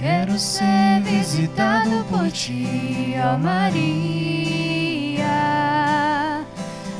[0.00, 5.26] Quero ser visitado por ti, ó Maria,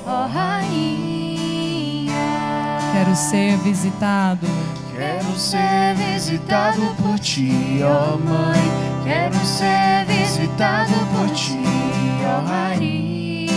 [0.07, 2.13] ó Rainha.
[2.93, 4.47] Quero ser visitado.
[4.95, 8.71] Quero ser visitado por ti, ó Mãe.
[9.03, 11.59] Quero ser visitado por ti,
[12.23, 13.49] ó Maria,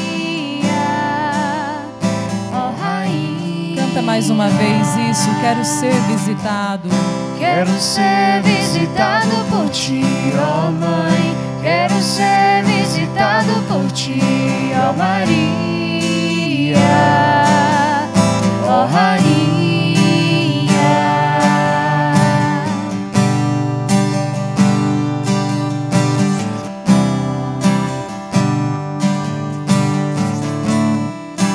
[2.53, 3.75] ó Rainha.
[3.75, 5.27] Canta mais uma vez isso.
[5.41, 6.87] Quero ser visitado.
[7.43, 10.01] Quero ser visitado por ti,
[10.39, 11.35] ó Mãe.
[11.61, 14.21] Quero ser visitado por ti,
[14.73, 16.77] ó Maria,
[18.65, 19.83] ó Rainha.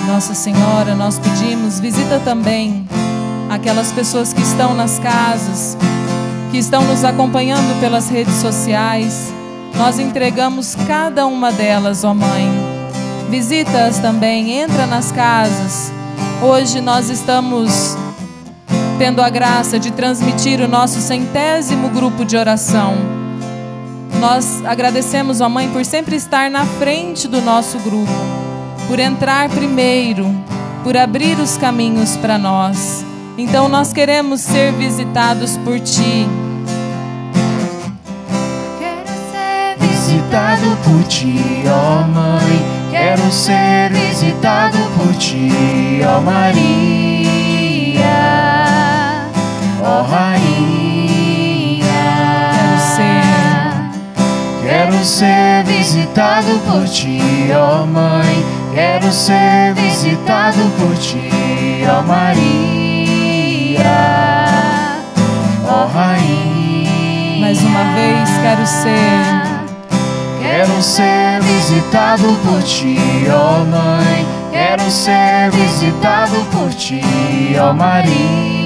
[0.07, 2.88] Nossa Senhora, nós pedimos, visita também
[3.59, 5.77] aquelas pessoas que estão nas casas,
[6.53, 9.33] que estão nos acompanhando pelas redes sociais.
[9.77, 12.49] Nós entregamos cada uma delas, ó Mãe.
[13.29, 15.93] Visita-as também, entra nas casas.
[16.41, 17.97] Hoje nós estamos
[18.97, 22.95] tendo a graça de transmitir o nosso centésimo grupo de oração.
[24.21, 28.13] Nós agradecemos, ó Mãe, por sempre estar na frente do nosso grupo,
[28.87, 30.33] por entrar primeiro,
[30.85, 33.08] por abrir os caminhos para nós.
[33.41, 36.27] Então nós queremos ser visitados por Ti.
[38.81, 42.79] Quero ser visitado por ti, ó Mãe.
[42.91, 46.51] Quero ser visitado por ti, ó Maria,
[49.85, 51.85] ó Rainha.
[52.53, 53.23] Quero ser.
[54.67, 57.21] Quero ser visitado por ti,
[57.55, 58.45] ó Mãe.
[58.75, 61.31] Quero ser visitado por ti,
[61.89, 62.98] ó Maria,
[65.67, 67.41] ó Rainha.
[67.41, 69.49] Mais uma vez, quero ser.
[70.41, 72.99] Quero ser visitado por ti,
[73.31, 74.27] ó Mãe.
[74.51, 77.01] Quero ser visitado por ti,
[77.61, 78.58] ó Maria,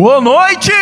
[0.00, 0.72] Boa noite!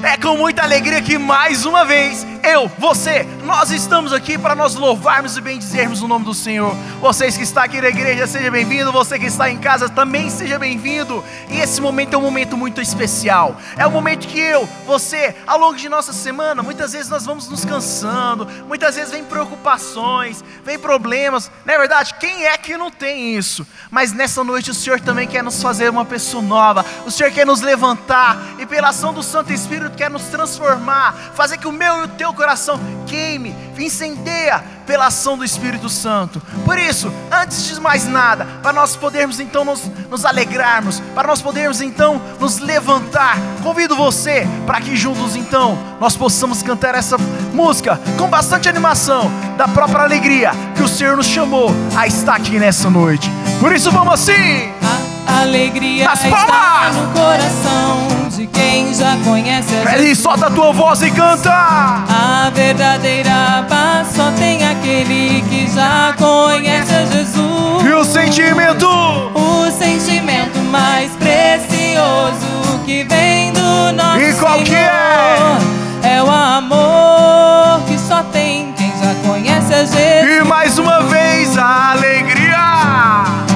[0.00, 4.76] É com muita alegria que mais uma vez eu, você, nós estamos aqui para nós
[4.76, 6.72] louvarmos e bendizermos o nome do Senhor.
[7.00, 8.92] Vocês que estão aqui na igreja, seja bem-vindo.
[8.92, 11.24] Você que está em casa também seja bem-vindo.
[11.48, 13.56] E esse momento é um momento muito especial.
[13.78, 17.48] É um momento que eu, você, ao longo de nossa semana, muitas vezes nós vamos
[17.48, 21.50] nos cansando, muitas vezes vem preocupações, vem problemas.
[21.64, 22.12] Não é verdade?
[22.20, 23.66] Quem é que não tem isso?
[23.90, 26.84] Mas nessa noite o Senhor também quer nos fazer uma pessoa nova.
[27.06, 31.56] O Senhor quer nos levantar e pela ação do Santo Espírito quer nos transformar, fazer
[31.56, 32.78] que o meu e o teu coração
[33.10, 36.40] queime, incendeia pela ação do Espírito Santo.
[36.64, 41.42] Por isso, antes de mais nada, para nós podermos então nos, nos alegrarmos, para nós
[41.42, 47.18] podermos então nos levantar, convido você para que juntos então nós possamos cantar essa
[47.52, 52.58] música com bastante animação, da própria alegria que o Senhor nos chamou a estar aqui
[52.58, 53.28] nessa noite.
[53.58, 54.99] Por isso, vamos assim!
[55.26, 61.10] Alegria está no coração de quem já conhece a Peraí, solta a tua voz e
[61.10, 61.50] canta!
[61.52, 67.84] A verdadeira paz só tem aquele que já conhece a Jesus.
[67.84, 68.86] E o sentimento?
[68.86, 76.16] O sentimento mais precioso que vem do nosso E qual Senhor que é?
[76.16, 80.40] É o amor que só tem quem já conhece a Jesus.
[80.40, 83.49] E mais uma vez a alegria!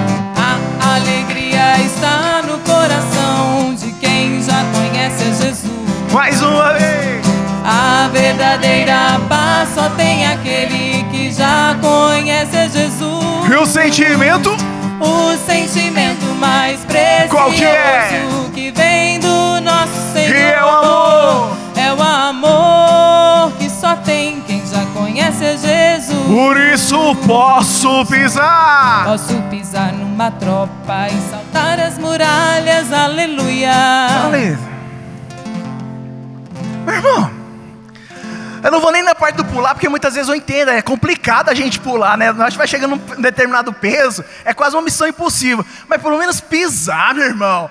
[1.81, 6.13] Está no coração de quem já conhece a Jesus.
[6.13, 7.25] Mais uma vez!
[7.65, 13.51] A verdadeira paz só tem aquele que já conhece a Jesus.
[13.51, 14.51] E o sentimento?
[15.01, 18.23] O sentimento mais precioso Qual que é?
[18.55, 20.33] que vem do nosso Senhor.
[20.33, 21.57] Que é o amor.
[21.77, 24.54] É o amor que só tem quem
[24.95, 26.27] conhece Jesus.
[26.27, 29.05] Por isso posso pisar!
[29.05, 33.73] Posso pisar numa tropa e saltar as muralhas, aleluia.
[34.25, 34.57] Ale.
[36.87, 37.31] Meu irmão,
[38.63, 41.49] eu não vou nem na parte do pular, porque muitas vezes eu entendo, é complicado
[41.49, 42.33] a gente pular, né?
[42.33, 45.67] Nós vai chegando num determinado peso, é quase uma missão impossível.
[45.89, 47.69] Mas pelo menos pisar, meu irmão.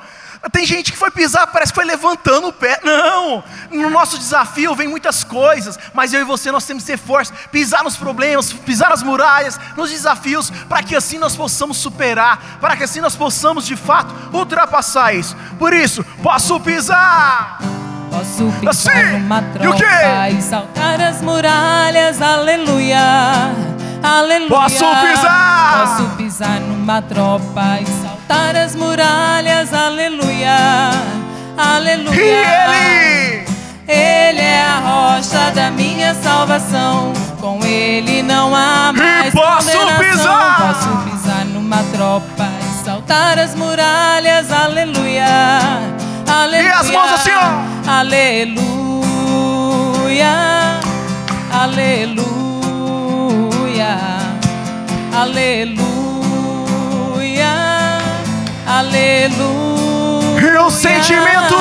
[0.51, 2.80] Tem gente que foi pisar, parece que foi levantando o pé.
[2.84, 3.44] Não!
[3.72, 7.34] No nosso desafio vem muitas coisas, mas eu e você nós temos que ser fortes,
[7.51, 12.75] pisar nos problemas, pisar nas muralhas, nos desafios, para que assim nós possamos superar, para
[12.75, 15.36] que assim nós possamos de fato ultrapassar isso.
[15.57, 17.60] Por isso, posso pisar!
[18.12, 19.80] Posso pisar Assim, numa e o quê?
[19.84, 23.00] tropa e saltar as muralhas, aleluia,
[24.03, 24.50] aleluia.
[24.50, 25.88] Posso pisar?
[25.88, 30.91] Posso pisar numa tropa e saltar as muralhas, aleluia,
[31.57, 32.15] aleluia.
[32.15, 33.53] E ele!
[33.88, 37.11] Ele é a rocha da minha salvação.
[37.39, 40.00] Com ele não há mais posso condenação.
[40.00, 40.61] pisar?
[40.61, 45.25] Posso pisar numa tropa e saltar as muralhas, aleluia.
[46.25, 46.69] Aleluia.
[46.69, 47.91] E as mãos assim, ó.
[47.91, 48.63] Aleluia.
[51.51, 52.43] Aleluia.
[55.15, 55.83] Aleluia.
[58.68, 60.41] Aleluia.
[60.41, 61.56] E o sentimento?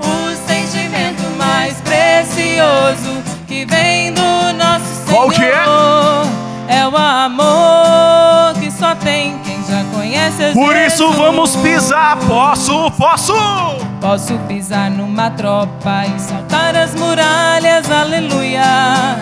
[0.00, 5.10] O sentimento mais precioso que vem do nosso Senhor.
[5.10, 5.64] Qual que é?
[6.68, 11.16] É o amor que só tem quem já conhece Por isso Jesus.
[11.16, 12.16] vamos pisar.
[12.26, 13.34] Posso, posso!
[14.00, 19.13] Posso pisar numa tropa e saltar as muralhas, aleluia, aleluia.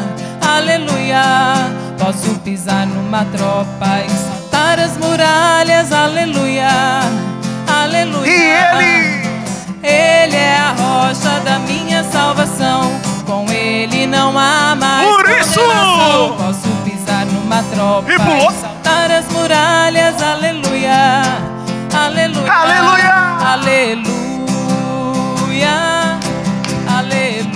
[2.13, 6.69] Posso pisar numa tropa e saltar as muralhas, aleluia,
[7.67, 8.27] aleluia.
[8.27, 8.33] E
[8.77, 9.23] ele?
[9.83, 12.93] Ele é a rocha da minha salvação.
[13.25, 15.59] Com ele não há mais Por isso!
[15.59, 16.37] condenação.
[16.37, 18.51] Posso pisar numa tropa E pulou.
[18.61, 21.23] saltar as muralhas, aleluia,
[21.95, 23.15] aleluia, Aleluia!
[23.53, 24.13] aleluia,
[26.89, 27.49] aleluia,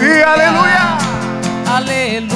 [0.00, 0.96] E aleluia!
[1.76, 2.33] aleluia,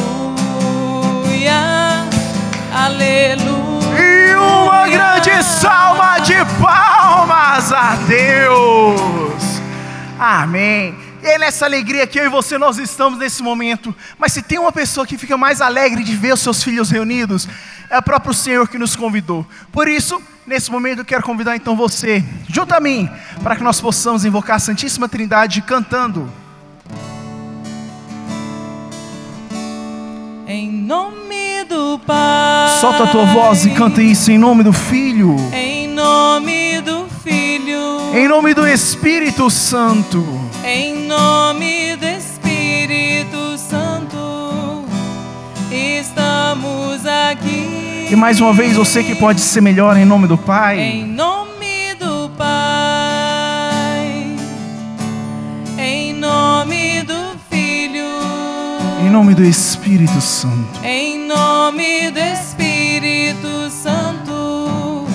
[2.98, 3.78] aleluia.
[4.00, 9.60] E uma grande salva de palmas a Deus.
[10.18, 10.94] Amém.
[11.22, 13.94] E é nessa alegria que eu e você nós estamos nesse momento.
[14.18, 17.48] Mas se tem uma pessoa que fica mais alegre de ver os seus filhos reunidos,
[17.90, 19.46] é o próprio Senhor que nos convidou.
[19.72, 23.08] Por isso, nesse momento eu quero convidar então você, junto a mim,
[23.42, 26.30] para que nós possamos invocar a Santíssima Trindade cantando.
[30.46, 32.78] Em nome do Pai.
[32.80, 38.00] Solta a tua voz e canta isso em nome do Filho, Em nome do Filho.
[38.14, 40.24] em nome do Espírito Santo.
[40.64, 44.84] Em nome do Espírito Santo.
[45.70, 48.08] Estamos aqui.
[48.10, 50.80] E mais uma vez, você que pode ser melhor em nome do Pai.
[50.80, 52.77] Em nome do Pai.
[59.08, 60.84] Em nome do Espírito Santo.
[60.84, 65.06] Em nome do Espírito Santo,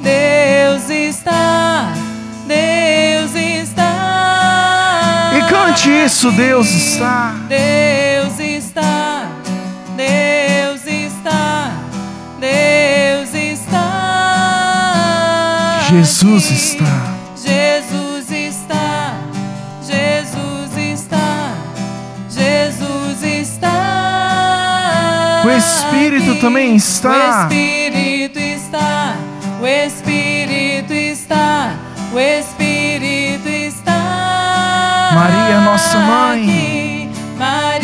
[0.00, 1.92] Deus está,
[2.46, 5.30] Deus está.
[5.36, 7.34] E cante isso, Deus está.
[7.50, 9.28] Deus está,
[9.94, 11.72] Deus está,
[12.40, 13.80] Deus está.
[15.90, 17.10] Jesus está.
[17.36, 17.99] Jesus
[25.60, 27.10] Espírito também está.
[27.10, 29.16] O Espírito está.
[29.60, 31.74] O Espírito está.
[32.12, 35.10] O Espírito está.
[35.14, 36.42] Maria, nossa mãe.
[36.42, 37.10] aqui.
[37.38, 37.79] Maria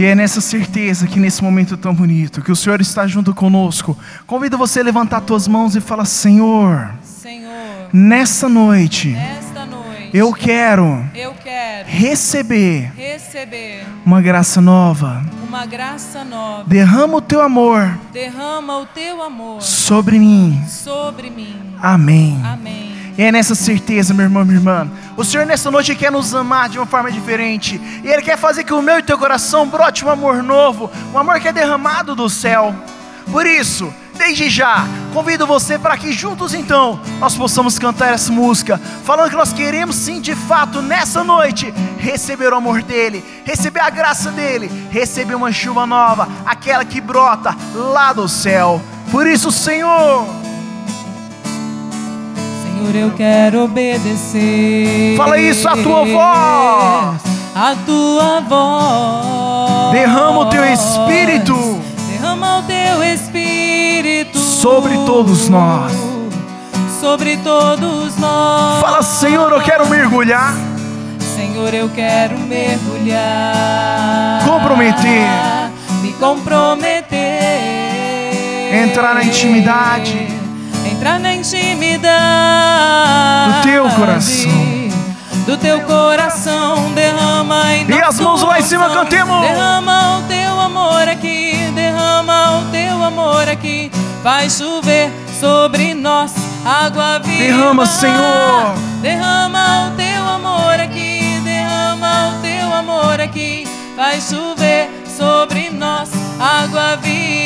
[0.00, 3.94] E é nessa certeza que nesse momento tão bonito, que o Senhor está junto conosco,
[4.26, 10.32] convido você a levantar tuas mãos e falar: Senhor, Senhor, nessa noite nesta noite eu
[10.32, 15.22] quero eu quero receber receber uma graça nova.
[15.46, 16.64] uma graça nova.
[16.66, 20.64] Derrama o teu amor Derrama o teu amor sobre mim.
[20.66, 21.54] sobre mim.
[21.78, 22.40] Amém.
[22.42, 22.89] Amém.
[23.16, 24.90] E é nessa certeza, meu irmão, minha irmã.
[25.16, 27.80] O Senhor nessa noite quer nos amar de uma forma diferente.
[28.02, 31.18] E Ele quer fazer que o meu e teu coração brote um amor novo, um
[31.18, 32.74] amor que é derramado do céu.
[33.30, 38.80] Por isso, desde já, convido você para que juntos então nós possamos cantar essa música,
[39.04, 43.90] falando que nós queremos sim, de fato, nessa noite, receber o amor dEle, receber a
[43.90, 48.80] graça dEle, receber uma chuva nova, aquela que brota lá do céu.
[49.10, 50.49] Por isso, Senhor.
[52.80, 55.14] Senhor, eu quero obedecer.
[55.14, 57.20] Fala isso, a tua voz.
[57.54, 59.92] A tua voz.
[59.92, 61.78] Derrama o teu espírito.
[62.10, 64.38] Derrama o teu espírito.
[64.38, 65.92] Sobre todos nós.
[66.98, 68.80] Sobre todos nós.
[68.80, 70.54] Fala, Senhor, eu quero mergulhar.
[71.36, 74.42] Senhor, eu quero mergulhar.
[74.42, 75.28] Comprometer.
[76.00, 77.10] Me comprometer.
[78.72, 80.39] Entrar na intimidade.
[81.00, 82.12] Entrar na intimidade
[83.54, 84.50] Do teu coração.
[85.46, 89.40] Do teu coração, derrama em E as mãos lá em cima, cantemos.
[89.40, 93.90] Derrama o teu amor aqui, derrama o teu amor aqui.
[94.22, 96.34] Vai chover sobre nós,
[96.66, 97.44] água viva.
[97.44, 98.74] Derrama, Senhor.
[99.00, 103.66] Derrama o teu amor aqui, derrama o teu amor aqui.
[103.96, 107.40] Vai chover sobre nós, água viva.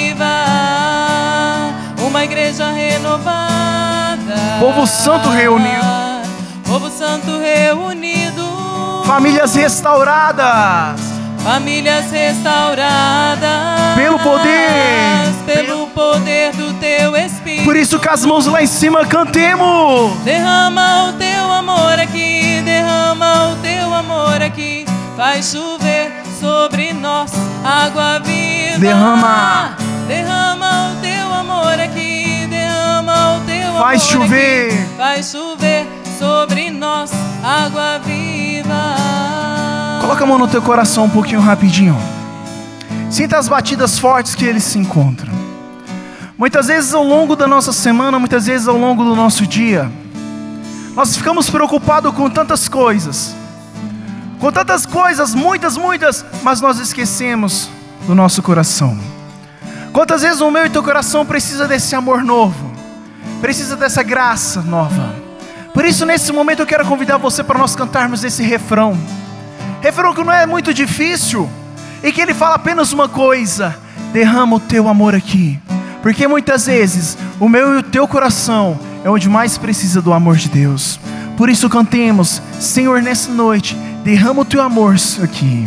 [2.07, 4.35] Uma igreja renovada.
[4.61, 5.85] Povo santo reunido.
[6.65, 9.03] Povo santo reunido.
[9.07, 11.01] Famílias restauradas.
[11.43, 15.35] Famílias restauradas Pelo poder.
[15.45, 17.65] pelo poder do teu Espírito.
[17.65, 20.13] Por isso, com as mãos lá em cima, cantemos.
[20.25, 24.87] Derrama o teu amor aqui, derrama o teu amor aqui.
[25.17, 27.31] Faz chover sobre nós
[27.63, 28.79] água viva.
[28.79, 29.77] Derrama.
[30.09, 31.04] Derrama o teu
[31.45, 34.73] amor aqui, derrama o teu amor Faz chover.
[34.73, 34.97] aqui.
[34.97, 35.87] Faz chover
[36.19, 37.11] sobre nós
[37.43, 38.95] água viva.
[40.01, 41.97] Coloca a mão no teu coração um pouquinho rapidinho.
[43.11, 45.31] Sinta as batidas fortes que ele se encontra.
[46.37, 49.91] Muitas vezes ao longo da nossa semana, muitas vezes ao longo do nosso dia,
[50.95, 53.35] nós ficamos preocupados com tantas coisas.
[54.41, 57.69] Com tantas coisas, muitas, muitas, mas nós esquecemos
[58.07, 59.14] do nosso coração.
[59.95, 62.69] Quantas vezes o meu e teu coração precisa desse amor novo,
[63.41, 65.15] precisa dessa graça nova.
[65.73, 68.99] Por isso, nesse momento, eu quero convidar você para nós cantarmos esse refrão.
[69.81, 71.49] Refrão que não é muito difícil
[72.03, 73.79] e que ele fala apenas uma coisa:
[74.13, 75.61] derrama o teu amor aqui.
[76.03, 80.35] Porque muitas vezes o meu e o teu coração é onde mais precisa do amor
[80.35, 80.99] de Deus.
[81.37, 85.65] Por isso cantemos, Senhor, nessa noite, derrama o teu amor aqui.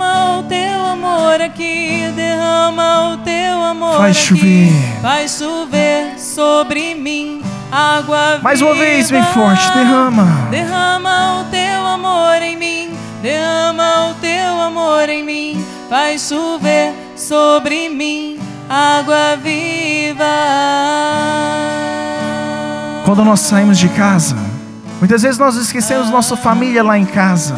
[0.00, 4.26] Derrama o teu amor aqui, derrama o teu amor Faz aqui.
[4.26, 4.72] chover.
[5.02, 8.84] Faz chover sobre mim água Mais uma viva.
[8.86, 10.48] vez, bem forte, derrama.
[10.50, 12.90] Derrama o teu amor em mim,
[13.20, 15.64] derrama o teu amor em mim.
[15.90, 18.40] Faz chover sobre mim
[18.70, 20.24] água viva.
[23.04, 24.34] Quando nós saímos de casa,
[24.98, 27.54] muitas vezes nós esquecemos nossa família lá em casa.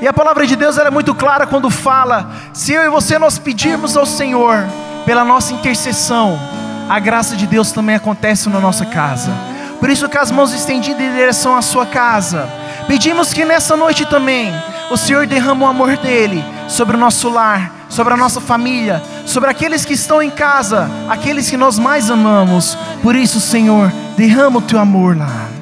[0.00, 3.38] E a palavra de Deus é muito clara quando fala: se eu e você nós
[3.38, 4.64] pedirmos ao Senhor
[5.04, 6.38] pela nossa intercessão,
[6.88, 9.32] a graça de Deus também acontece na nossa casa.
[9.80, 12.48] Por isso, com as mãos estendidas em direção à sua casa,
[12.86, 14.52] pedimos que nessa noite também
[14.90, 19.50] o Senhor derrama o amor dele sobre o nosso lar, sobre a nossa família, sobre
[19.50, 22.76] aqueles que estão em casa, aqueles que nós mais amamos.
[23.02, 25.57] Por isso, Senhor, derrama o teu amor lá.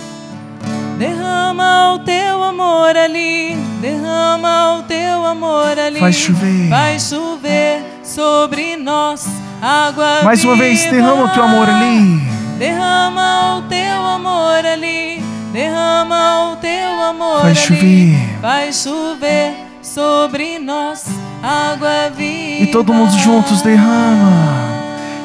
[1.46, 6.00] Derrama o teu amor ali, derrama o teu amor ali.
[6.00, 6.68] Faz chover.
[6.68, 9.28] Vai chover sobre nós
[9.62, 12.20] água Mais uma vez, derrama o teu amor ali.
[12.58, 15.22] Derrama o teu amor ali,
[15.52, 17.60] Derrama o teu amor Vai ali.
[17.60, 18.38] chover.
[18.42, 21.04] Vai chover sobre nós
[21.40, 22.64] água viva.
[22.64, 24.66] E todo mundo juntos derrama.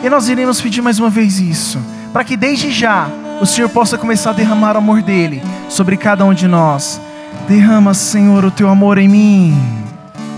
[0.03, 1.79] E nós iremos pedir mais uma vez isso,
[2.13, 3.09] para que desde já
[3.41, 7.01] o Senhor possa começar a derramar o amor dele sobre cada um de nós.
[7.47, 9.57] Derrama, Senhor, o teu amor em mim.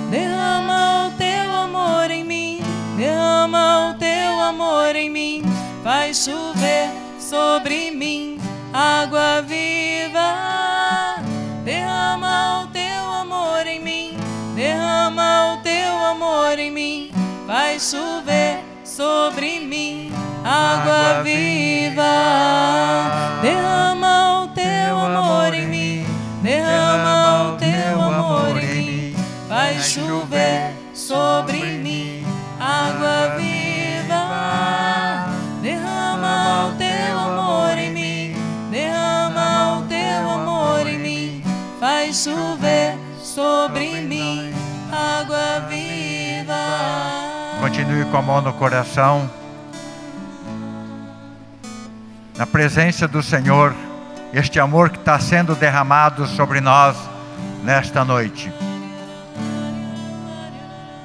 [0.10, 2.62] Derrama o teu amor em mim,
[2.96, 5.44] derrama o teu amor em mim,
[5.84, 8.40] vai chover sobre mim
[8.74, 11.18] água viva.
[11.66, 14.18] Derrama o teu amor em mim,
[14.56, 17.12] derrama o teu amor em mim,
[17.46, 20.12] vai chover sobre mim
[20.46, 22.04] água viva.
[23.42, 26.06] Derrama o teu amor em mim,
[26.44, 29.16] derrama o teu amor em mim.
[29.50, 32.24] Vai chover sobre mim
[32.60, 33.53] água viva.
[48.14, 49.28] Com a mão no coração.
[52.38, 53.74] Na presença do Senhor,
[54.32, 56.96] este amor que está sendo derramado sobre nós
[57.64, 58.54] nesta noite.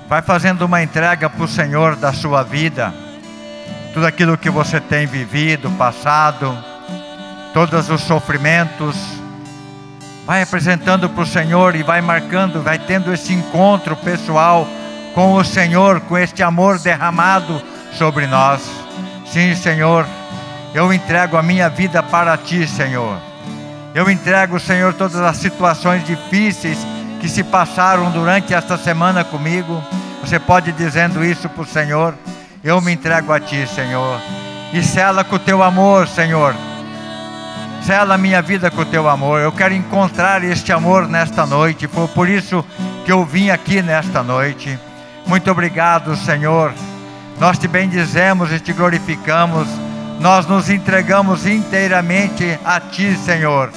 [0.06, 2.92] Vai fazendo uma entrega para o Senhor da sua vida,
[3.94, 6.54] tudo aquilo que você tem vivido, passado,
[7.54, 8.94] todos os sofrimentos.
[10.26, 14.68] Vai apresentando para o Senhor e vai marcando, vai tendo esse encontro pessoal
[15.14, 17.60] com o Senhor, com este amor derramado
[17.92, 18.60] sobre nós.
[19.26, 20.06] Sim, Senhor,
[20.74, 23.16] eu entrego a minha vida para ti, Senhor.
[23.94, 26.78] Eu entrego, Senhor, todas as situações difíceis
[27.20, 29.82] que se passaram durante esta semana comigo.
[30.22, 32.14] Você pode ir dizendo isso para o Senhor.
[32.62, 34.20] Eu me entrego a ti, Senhor.
[34.72, 36.54] E sela com o teu amor, Senhor.
[37.82, 39.40] Sela a minha vida com o teu amor.
[39.40, 41.86] Eu quero encontrar este amor nesta noite.
[41.86, 42.64] Foi por isso
[43.04, 44.78] que eu vim aqui nesta noite.
[45.28, 46.72] Muito obrigado, Senhor.
[47.38, 49.68] Nós te bendizemos e te glorificamos.
[50.18, 53.70] Nós nos entregamos inteiramente a ti, Senhor,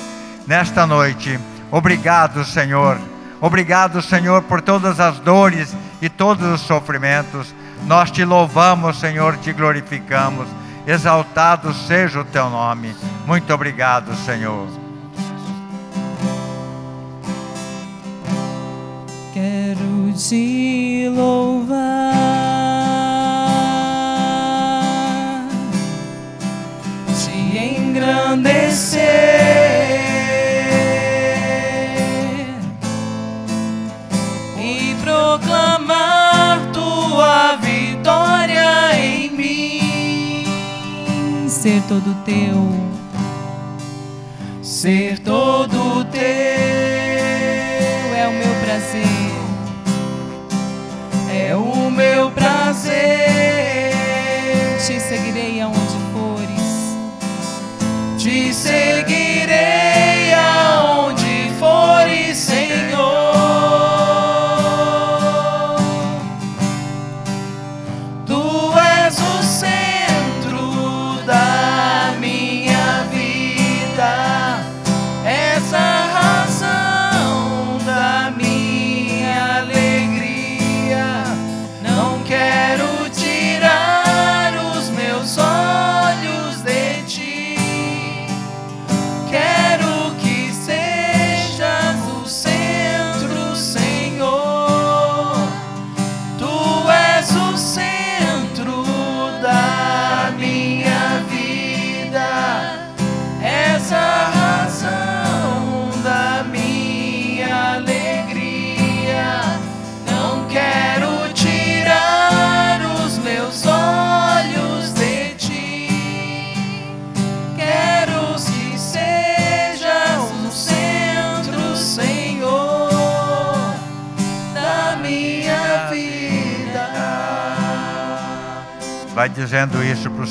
[0.47, 1.37] nesta noite.
[1.69, 2.97] Obrigado, Senhor.
[3.41, 7.53] Obrigado, Senhor, por todas as dores e todos os sofrimentos.
[7.85, 10.47] Nós te louvamos, Senhor, te glorificamos.
[10.87, 12.95] Exaltado seja o teu nome.
[13.27, 14.80] Muito obrigado, Senhor.
[20.13, 22.11] Te louvar,
[27.15, 29.01] te engrandecer
[34.57, 40.45] e proclamar tua vitória em mim.
[41.47, 42.69] Ser todo teu,
[44.61, 47.00] ser todo teu
[52.21, 52.93] meu prazer.
[54.85, 56.95] Te seguirei aonde fores.
[58.21, 60.00] Te seguirei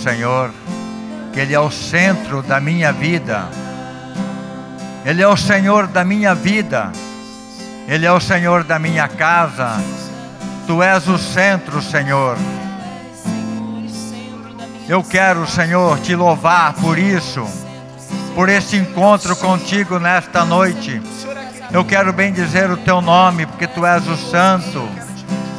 [0.03, 0.51] Senhor,
[1.33, 3.49] que Ele é o centro da minha vida,
[5.05, 6.91] Ele é o Senhor da minha vida,
[7.87, 9.79] Ele é o Senhor da minha casa,
[10.67, 12.37] Tu és o centro, Senhor.
[14.89, 17.45] Eu quero, Senhor, te louvar por isso,
[18.35, 21.03] por este encontro contigo nesta noite.
[21.73, 24.89] Eu quero bem dizer o teu nome, porque tu és o santo,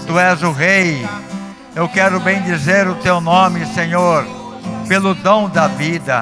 [0.07, 1.05] tu és o rei.
[1.73, 4.25] Eu quero bem dizer o teu nome, Senhor,
[4.89, 6.21] pelo dom da vida,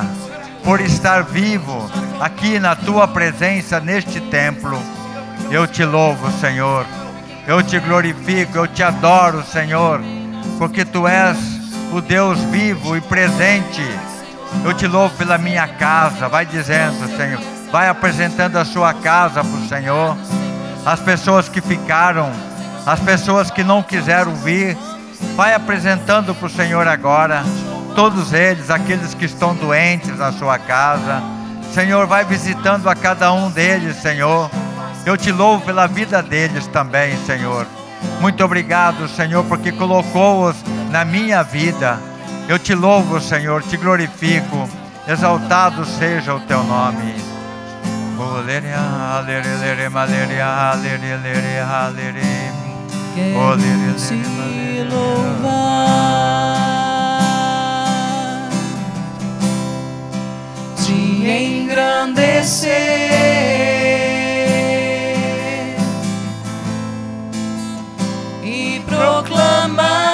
[0.63, 4.79] por estar vivo aqui na tua presença neste templo.
[5.49, 6.85] Eu te louvo, Senhor.
[7.47, 9.99] Eu te glorifico, eu te adoro, Senhor,
[10.59, 11.35] porque tu és
[11.91, 13.81] o Deus vivo e presente.
[14.63, 16.29] Eu te louvo pela minha casa.
[16.29, 17.41] Vai dizendo, Senhor.
[17.71, 20.15] Vai apresentando a sua casa para o Senhor.
[20.85, 22.31] As pessoas que ficaram,
[22.85, 24.77] as pessoas que não quiseram vir,
[25.35, 27.43] vai apresentando para o Senhor agora.
[27.95, 31.21] Todos eles, aqueles que estão doentes na sua casa.
[31.73, 34.49] Senhor, vai visitando a cada um deles, Senhor.
[35.05, 37.65] Eu te louvo pela vida deles também, Senhor.
[38.21, 40.55] Muito obrigado, Senhor, porque colocou-os
[40.91, 41.99] na minha vida.
[42.47, 44.69] Eu te louvo, Senhor, te glorifico.
[45.07, 47.15] Exaltado seja o teu nome.
[53.15, 55.49] Quero te louvar,
[60.75, 62.69] te engrandecer
[68.43, 70.08] e proclamar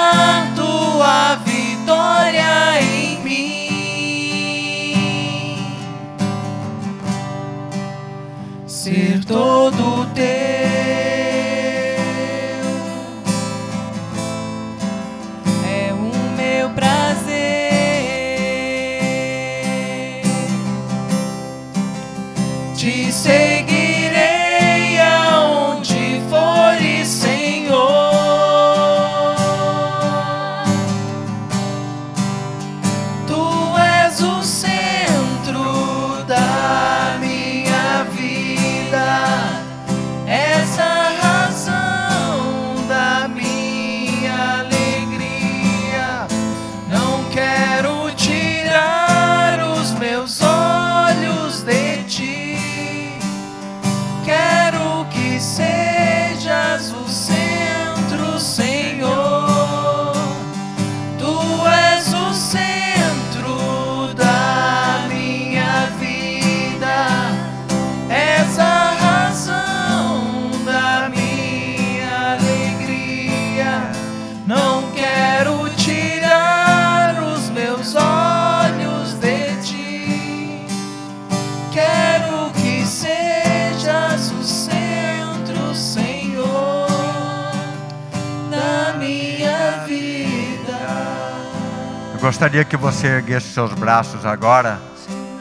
[92.46, 94.78] gostaria que você erguesse seus braços agora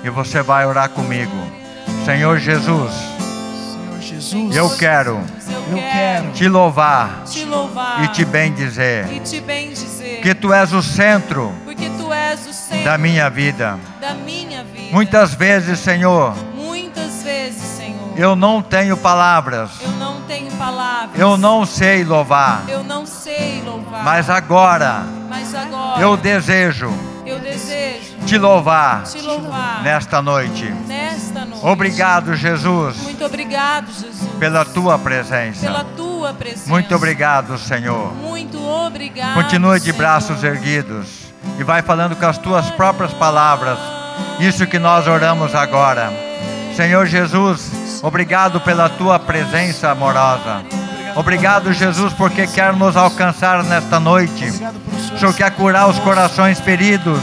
[0.04, 1.32] e você vai orar comigo.
[2.04, 5.22] Senhor Jesus, Senhor Jesus, eu quero
[5.70, 10.74] eu quero te louvar te louvar e te bendizer, e te bendizer, que tu és
[10.74, 13.78] o centro porque tu és o centro da minha vida.
[14.02, 14.91] da minha vida.
[14.91, 21.38] Muitas vezes, Senhor, Muitas vezes, Senhor, eu não tenho palavras, eu não tenho palavras, eu
[21.38, 25.14] não sei louvar, eu não sei louvar, mas agora mas agora
[26.00, 26.92] eu desejo
[27.26, 30.66] eu desejo te louvar te louvar nesta noite.
[30.88, 31.66] nesta noite.
[31.66, 35.62] Obrigado, Jesus, Muito obrigado, Jesus, pela tua presença.
[35.62, 36.70] pela tua presença.
[36.70, 38.14] Muito obrigado, Senhor.
[38.14, 39.34] Muito obrigado.
[39.36, 39.98] Continua de Senhor.
[39.98, 41.26] braços erguidos
[41.60, 43.78] e vai falando com as tuas próprias palavras.
[44.40, 46.12] Isso que nós oramos agora.
[46.76, 50.64] Senhor Jesus, obrigado pela tua presença amorosa.
[51.15, 54.45] Obrigado, Jesus, porque quer nos alcançar nesta noite.
[55.13, 57.21] O Senhor quer curar os corações feridos.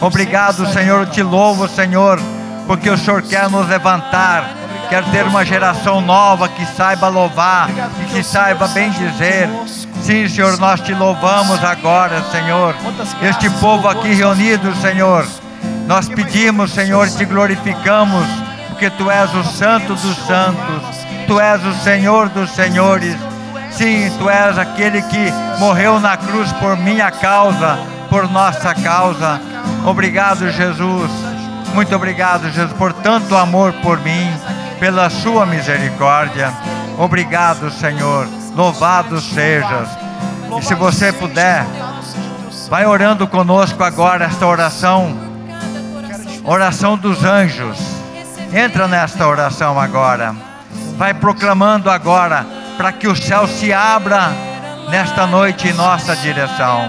[0.00, 1.00] Obrigado, Senhor.
[1.00, 2.18] Eu te louvo, Senhor,
[2.66, 4.48] porque o Senhor quer nos levantar.
[4.88, 7.68] Quer ter uma geração nova que saiba louvar
[8.02, 9.48] e que saiba bem dizer.
[10.00, 12.74] Sim, Senhor, nós te louvamos agora, Senhor.
[13.20, 15.26] Este povo aqui reunido, Senhor.
[15.86, 18.26] Nós pedimos, Senhor, te glorificamos,
[18.68, 21.05] porque tu és o Santo dos Santos.
[21.26, 23.16] Tu és o Senhor dos Senhores.
[23.72, 29.40] Sim, tu és aquele que morreu na cruz por minha causa, por nossa causa.
[29.84, 31.10] Obrigado, Jesus.
[31.74, 34.32] Muito obrigado, Jesus, por tanto amor por mim,
[34.78, 36.52] pela sua misericórdia.
[36.96, 38.26] Obrigado, Senhor.
[38.54, 39.88] Louvado sejas.
[40.58, 41.66] E se você puder,
[42.70, 45.14] vai orando conosco agora esta oração,
[46.44, 47.78] oração dos anjos.
[48.54, 50.45] Entra nesta oração agora.
[50.96, 54.30] Vai proclamando agora para que o céu se abra
[54.88, 56.88] nesta noite em nossa direção.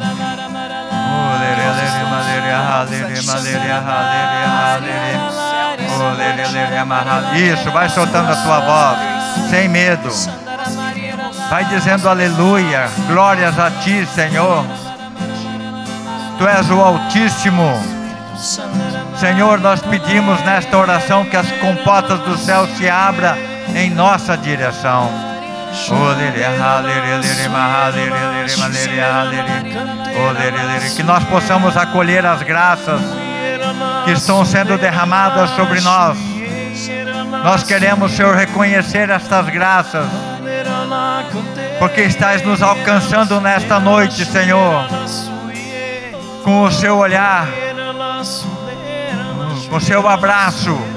[7.36, 10.10] Isso, vai soltando a tua voz, sem medo.
[11.50, 14.65] Vai dizendo aleluia, glórias a ti, Senhor.
[16.38, 17.98] Tu és o Altíssimo.
[19.17, 25.10] Senhor, nós pedimos nesta oração que as comportas do céu se abram em nossa direção.
[30.96, 33.00] Que nós possamos acolher as graças
[34.06, 36.18] que estão sendo derramadas sobre nós.
[37.44, 40.08] Nós queremos, Senhor, reconhecer estas graças,
[41.78, 44.88] porque estás nos alcançando nesta noite, Senhor,
[46.44, 47.48] com o seu olhar,
[49.70, 50.96] com o seu abraço.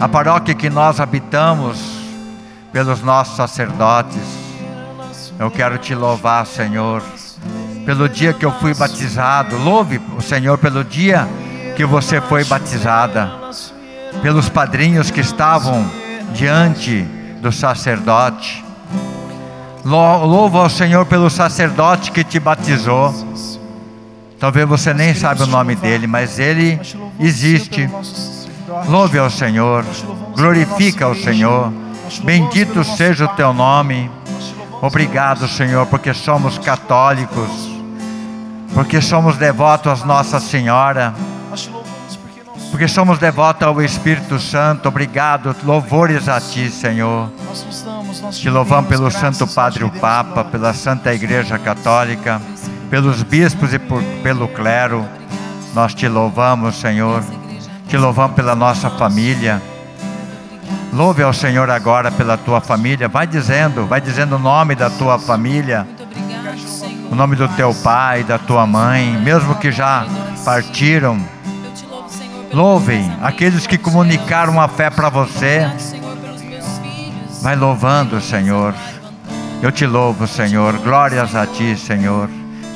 [0.00, 1.98] A paróquia que nós habitamos
[2.72, 4.22] pelos nossos sacerdotes.
[5.38, 7.02] Eu quero te louvar, Senhor,
[7.84, 9.56] pelo dia que eu fui batizado.
[9.56, 11.28] Louve o Senhor pelo dia
[11.76, 13.28] que você foi batizada
[14.22, 15.84] pelos padrinhos que estavam
[16.32, 17.02] diante
[17.40, 18.64] do sacerdote.
[19.84, 23.14] Louva ao Senhor pelo sacerdote que te batizou.
[24.38, 26.80] Talvez você nem saiba o nome dele, mas ele
[27.18, 27.88] existe.
[28.88, 29.84] Louve ao Senhor,
[30.34, 31.72] glorifica ao Senhor.
[32.22, 34.10] Bendito seja o teu nome.
[34.80, 37.50] Obrigado, Senhor, porque somos católicos,
[38.74, 41.14] porque somos devotos à Nossa Senhora
[42.70, 44.88] porque somos devotos ao Espírito Santo.
[44.88, 47.30] Obrigado, louvores a Ti, Senhor.
[48.30, 52.40] Te louvamos pelo Santo Padre o Papa, pela Santa Igreja Católica,
[52.90, 55.06] pelos bispos e por, pelo clero.
[55.74, 57.22] Nós te louvamos, Senhor.
[57.88, 59.60] Te louvamos pela nossa família.
[60.92, 63.08] Louve ao Senhor agora pela tua família.
[63.08, 65.86] Vai dizendo, vai dizendo o nome da tua família.
[67.10, 70.06] O nome do teu pai, da tua mãe, mesmo que já
[70.44, 71.18] partiram
[72.52, 75.70] Louvem aqueles que comunicaram a fé para você.
[77.42, 78.74] Vai louvando, Senhor.
[79.62, 80.78] Eu te louvo, Senhor.
[80.78, 82.28] Glórias a ti, Senhor.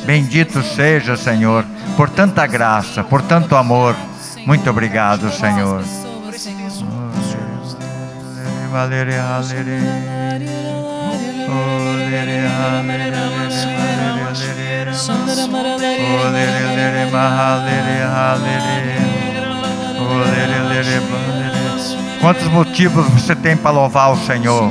[0.05, 1.65] Bendito seja, Senhor,
[1.97, 3.97] por tanta graça, por tanto amor.
[4.47, 5.83] Muito obrigado, Senhor.
[22.21, 24.71] Quantos motivos você tem para louvar o Senhor?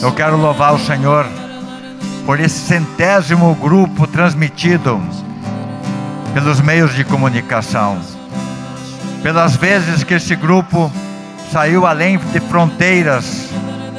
[0.00, 1.26] Eu quero louvar o Senhor
[2.24, 5.00] por esse centésimo grupo transmitido
[6.32, 8.21] pelos meios de comunicação.
[9.22, 10.90] Pelas vezes que esse grupo
[11.50, 13.48] saiu além de fronteiras,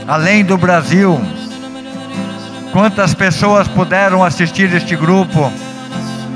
[0.07, 1.19] além do Brasil.
[2.71, 5.51] Quantas pessoas puderam assistir este grupo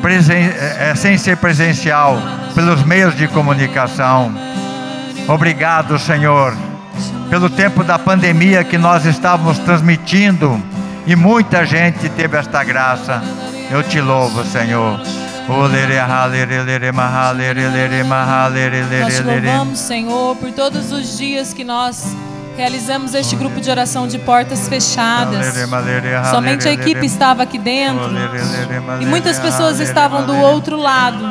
[0.02, 2.18] presen é, sem ser presencial?
[2.58, 4.34] pelos meios de comunicação.
[5.28, 6.58] Obrigado, Senhor,
[7.30, 10.60] pelo tempo da pandemia que nós estávamos transmitindo
[11.06, 13.22] e muita gente teve esta graça.
[13.70, 15.00] Eu te louvo, Senhor.
[19.00, 19.14] Nós
[19.54, 22.16] louvamos, Senhor, por todos os dias que nós
[22.58, 25.46] Realizamos este grupo de oração de portas fechadas.
[26.32, 28.10] Somente a equipe estava aqui dentro.
[29.00, 31.24] E muitas pessoas estavam do outro lado,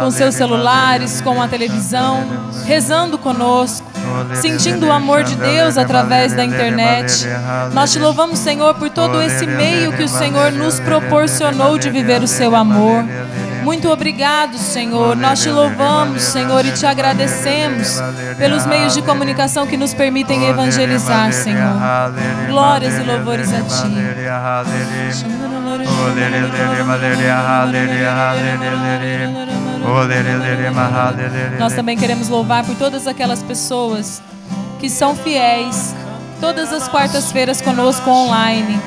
[0.00, 2.24] com seus celulares, com a televisão,
[2.64, 3.90] rezando conosco,
[4.34, 7.26] sentindo o amor de Deus através da internet.
[7.72, 12.22] Nós te louvamos, Senhor, por todo esse meio que o Senhor nos proporcionou de viver
[12.22, 13.04] o seu amor.
[13.62, 15.16] Muito obrigado, Senhor.
[15.16, 18.00] Nós te louvamos, Senhor, e te agradecemos
[18.36, 21.80] pelos meios de comunicação que nos permitem evangelizar, Senhor.
[22.48, 23.94] Glórias e louvores a ti.
[31.58, 34.22] Nós também queremos louvar por todas aquelas pessoas
[34.78, 35.94] que são fiéis,
[36.40, 38.80] todas as quartas-feiras conosco online.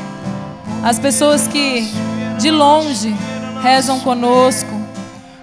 [0.83, 1.91] As pessoas que
[2.37, 3.15] de longe
[3.61, 4.69] rezam conosco,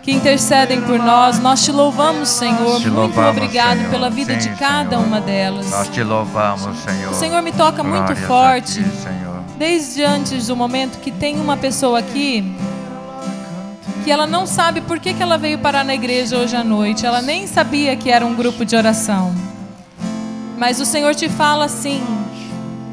[0.02, 1.38] que intercedem por nós.
[1.38, 2.80] Nós te louvamos, Senhor.
[2.80, 3.90] Te muito obrigado Senhor.
[3.90, 5.06] pela vida Sim, de cada Senhor.
[5.06, 5.70] uma delas.
[5.70, 7.12] Nós te louvamos, Senhor.
[7.12, 8.82] O Senhor me toca muito Glórias a forte.
[8.82, 9.42] ti, Senhor.
[9.58, 12.44] Desde antes do momento que tem uma pessoa aqui
[14.02, 17.06] que ela não sabe por que, que ela veio parar na igreja hoje à noite.
[17.06, 19.32] Ela nem sabia que era um grupo de oração.
[20.58, 22.02] Mas o Senhor te fala assim: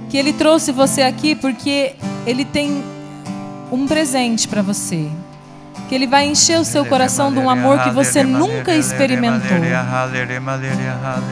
[0.10, 2.84] que Ele trouxe você aqui porque Ele tem
[3.72, 5.10] um presente para você.
[5.88, 9.58] que Ele vai encher o seu coração de um amor que você nunca experimentou.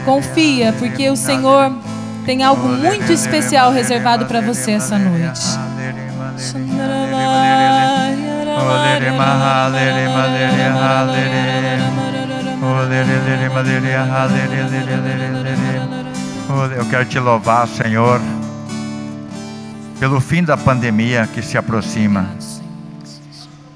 [0.04, 1.72] Confia, porque o Senhor
[2.26, 5.40] tem algo muito especial reservado para você essa noite.
[16.76, 18.20] Eu quero te louvar, Senhor,
[19.98, 22.28] pelo fim da pandemia que se aproxima.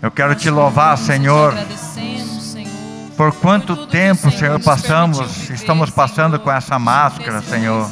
[0.01, 1.55] Eu quero te louvar, Senhor,
[3.17, 7.89] por quanto tempo, Senhor, passamos, estamos passando com essa máscara, Senhor.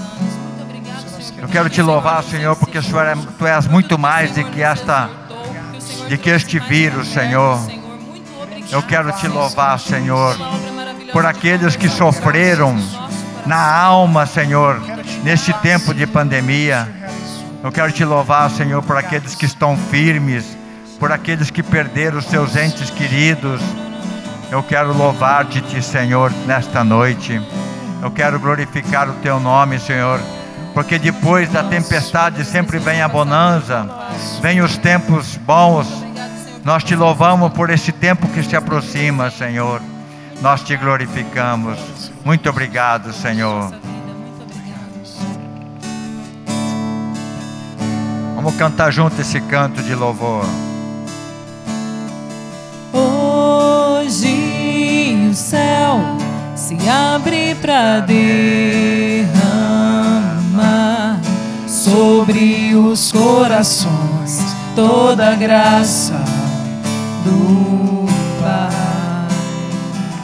[1.38, 5.08] Eu quero te louvar, Senhor, porque Senhor é, Tu és muito mais do que esta,
[6.08, 7.58] de que este vírus, Senhor.
[8.70, 10.36] Eu quero te louvar, Senhor,
[11.12, 12.76] por aqueles que sofreram
[13.46, 14.80] na alma, Senhor,
[15.24, 16.99] neste tempo de pandemia.
[17.62, 20.60] Eu quero te louvar, Senhor, por aqueles que estão firmes
[21.00, 23.62] por aqueles que perderam seus entes queridos.
[24.50, 27.40] Eu quero louvar-te, Senhor, nesta noite.
[28.02, 30.20] Eu quero glorificar o teu nome, Senhor,
[30.74, 33.88] porque depois da tempestade sempre vem a bonança,
[34.42, 35.88] vem os tempos bons.
[36.64, 39.80] Nós te louvamos por esse tempo que se aproxima, Senhor.
[40.42, 42.12] Nós te glorificamos.
[42.24, 43.72] Muito obrigado, Senhor.
[48.42, 50.46] Vamos cantar junto esse canto de louvor.
[52.90, 54.28] Hoje
[55.30, 56.00] o céu
[56.56, 58.40] se abre para derramar
[61.68, 64.40] sobre os corações
[64.74, 66.14] toda a graça
[67.22, 68.06] do
[68.40, 69.28] Pai.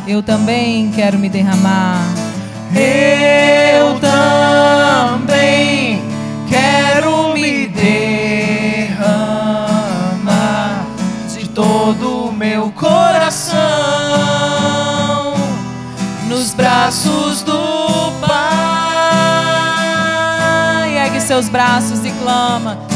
[0.08, 2.00] Eu também quero me derramar.
[2.74, 3.85] Eu
[21.36, 22.95] seus braços e clama.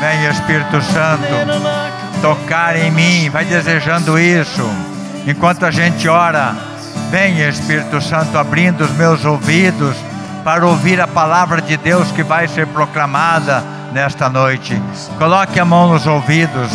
[0.00, 4.68] Vem Espírito Santo tocar em mim, vai desejando isso.
[5.26, 6.54] Enquanto a gente ora,
[7.10, 9.96] vem Espírito Santo abrindo os meus ouvidos
[10.42, 13.62] para ouvir a palavra de Deus que vai ser proclamada
[13.92, 14.80] nesta noite.
[15.16, 16.70] Coloque a mão nos ouvidos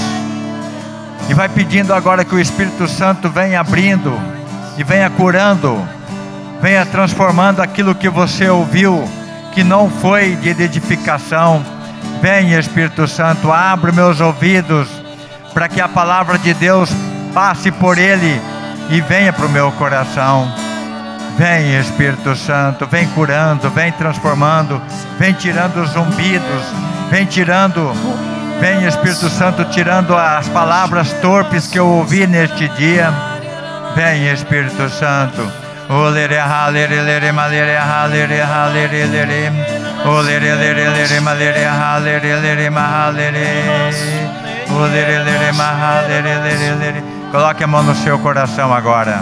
[1.30, 4.18] e vai pedindo agora que o Espírito Santo venha abrindo
[4.78, 5.78] e venha curando,
[6.62, 9.08] venha transformando aquilo que você ouviu
[9.52, 11.79] que não foi de edificação.
[12.22, 14.88] Vem, Espírito Santo, abre meus ouvidos
[15.54, 16.90] para que a palavra de Deus
[17.34, 18.42] passe por ele
[18.90, 20.52] e venha para o meu coração.
[21.38, 24.82] Vem, Espírito Santo, vem curando, vem transformando,
[25.18, 26.64] vem tirando os zumbidos,
[27.10, 27.94] vem tirando,
[28.60, 33.14] vem, Espírito Santo, tirando as palavras torpes que eu ouvi neste dia.
[33.96, 35.50] Vem, Espírito Santo.
[47.32, 49.22] Coloque a mão no seu coração agora.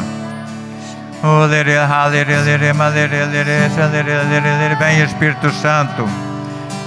[4.78, 6.08] Vem Espírito Santo,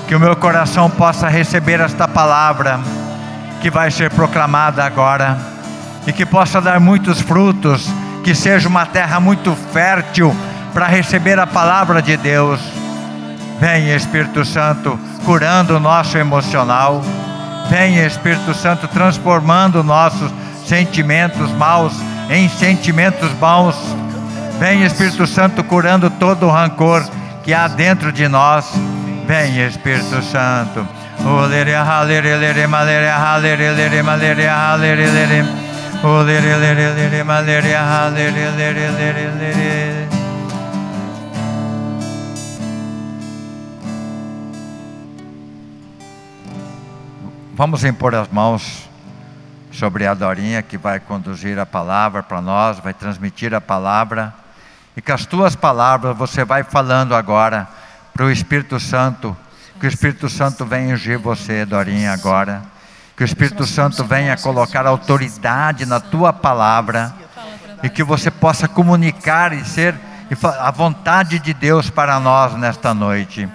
[0.06, 2.80] que o meu coração possa receber esta palavra
[3.60, 5.36] que vai ser proclamada agora
[6.06, 7.88] e que possa dar muitos frutos,
[8.24, 10.34] que seja uma terra muito fértil
[10.72, 12.79] para receber a palavra de Deus.
[13.60, 17.02] Vem Espírito Santo, curando o nosso emocional.
[17.68, 20.32] Vem Espírito Santo, transformando nossos
[20.66, 21.92] sentimentos maus
[22.28, 23.76] em sentimentos bons
[24.60, 27.02] Vem Espírito Santo curando todo o rancor
[27.42, 28.70] que há dentro de nós.
[29.26, 30.86] Vem Espírito Santo.
[47.60, 48.88] Vamos impor as mãos
[49.70, 54.32] sobre a Dorinha que vai conduzir a palavra para nós, vai transmitir a palavra.
[54.96, 57.68] E com as tuas palavras você vai falando agora
[58.14, 59.36] para o Espírito Santo,
[59.78, 62.62] que o Espírito Santo venha ungir você, Dorinha, agora.
[63.14, 67.12] Que o Espírito Santo venha colocar autoridade na tua palavra
[67.82, 69.94] e que você possa comunicar e ser
[70.58, 73.46] a vontade de Deus para nós nesta noite.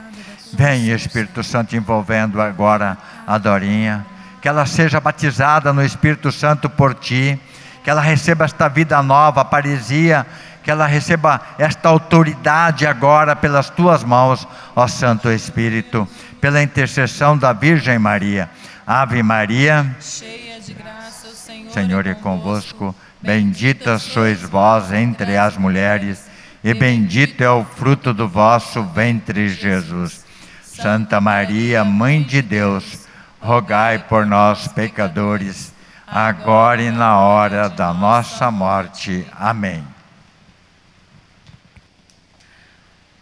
[0.53, 4.05] Vem, Espírito Santo, envolvendo agora a Dorinha.
[4.41, 7.39] Que ela seja batizada no Espírito Santo por ti.
[7.83, 10.25] Que ela receba esta vida nova, a paresia
[10.65, 16.07] que ela receba esta autoridade agora pelas tuas mãos, ó Santo Espírito,
[16.41, 18.49] pela intercessão da Virgem Maria.
[18.87, 22.95] Ave Maria, cheia de graça, o Senhor, Senhor é convosco.
[23.21, 26.25] Bendita sois vós entre as mulheres,
[26.63, 30.25] e bendito é o fruto do vosso ventre, Jesus.
[30.63, 33.04] Santa Maria, Mãe de Deus,
[33.45, 35.71] rogai por nós, pecadores,
[36.07, 39.23] agora e na hora da nossa morte.
[39.33, 39.85] Amém.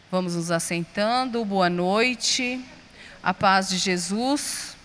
[0.09, 1.43] Vamos nos assentando.
[1.43, 2.63] Boa noite.
[3.21, 4.78] A paz de Jesus.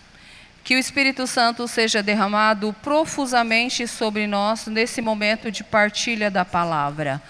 [0.61, 7.21] Que o Espírito Santo seja derramado profusamente sobre nós nesse momento de partilha da palavra.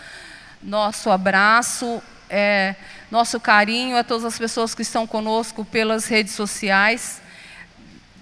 [0.64, 2.74] Nosso abraço, é,
[3.12, 7.22] nosso carinho a todas as pessoas que estão conosco pelas redes sociais.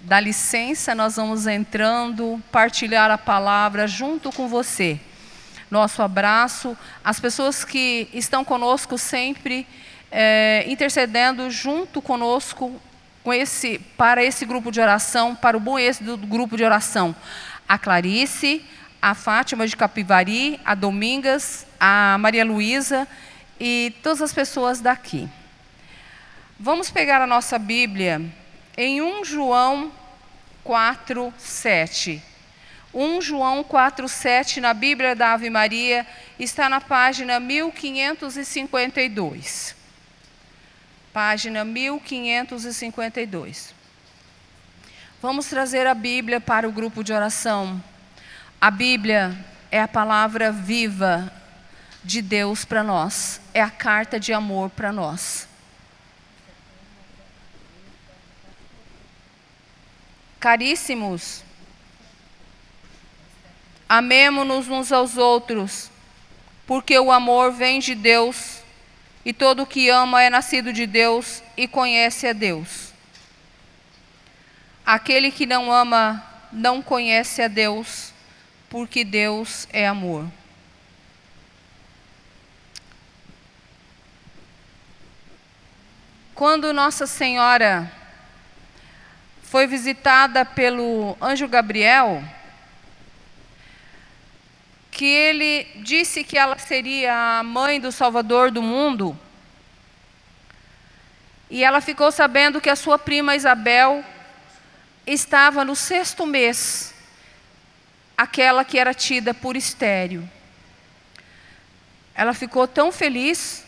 [0.02, 5.00] Dá licença, nós vamos entrando, partilhar a palavra junto com você
[5.70, 9.66] nosso abraço, as pessoas que estão conosco sempre
[10.10, 12.80] é, intercedendo junto conosco
[13.22, 17.14] com esse, para esse grupo de oração, para o bom êxito do grupo de oração.
[17.68, 18.64] A Clarice,
[19.00, 23.06] a Fátima de Capivari, a Domingas, a Maria Luísa
[23.60, 25.28] e todas as pessoas daqui.
[26.58, 28.22] Vamos pegar a nossa Bíblia
[28.78, 29.92] em 1 João
[30.62, 32.22] 4, 7.
[32.94, 36.06] 1 João 4,7 na Bíblia da Ave Maria
[36.38, 39.74] está na página 1552.
[41.12, 43.74] Página 1552.
[45.20, 47.82] Vamos trazer a Bíblia para o grupo de oração.
[48.60, 49.36] A Bíblia
[49.72, 51.32] é a palavra viva
[52.04, 55.47] de Deus para nós, é a carta de amor para nós.
[60.40, 61.42] Caríssimos,
[63.88, 65.90] Amemo-nos uns aos outros,
[66.66, 68.58] porque o amor vem de Deus,
[69.24, 72.92] e todo que ama é nascido de Deus e conhece a Deus.
[74.84, 76.22] Aquele que não ama
[76.52, 78.12] não conhece a Deus,
[78.68, 80.26] porque Deus é amor.
[86.34, 87.90] Quando Nossa Senhora
[89.50, 92.22] foi visitada pelo anjo Gabriel,
[94.90, 99.18] que ele disse que ela seria a mãe do Salvador do mundo.
[101.48, 104.04] E ela ficou sabendo que a sua prima Isabel
[105.06, 106.94] estava no sexto mês,
[108.18, 110.28] aquela que era tida por estéreo.
[112.14, 113.64] Ela ficou tão feliz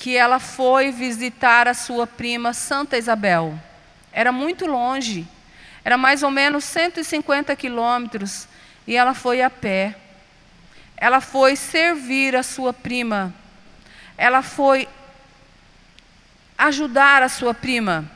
[0.00, 3.60] que ela foi visitar a sua prima Santa Isabel.
[4.10, 5.28] Era muito longe,
[5.84, 8.48] era mais ou menos 150 quilômetros,
[8.86, 9.94] e ela foi a pé.
[10.96, 13.34] Ela foi servir a sua prima,
[14.16, 14.88] ela foi
[16.56, 18.10] ajudar a sua prima.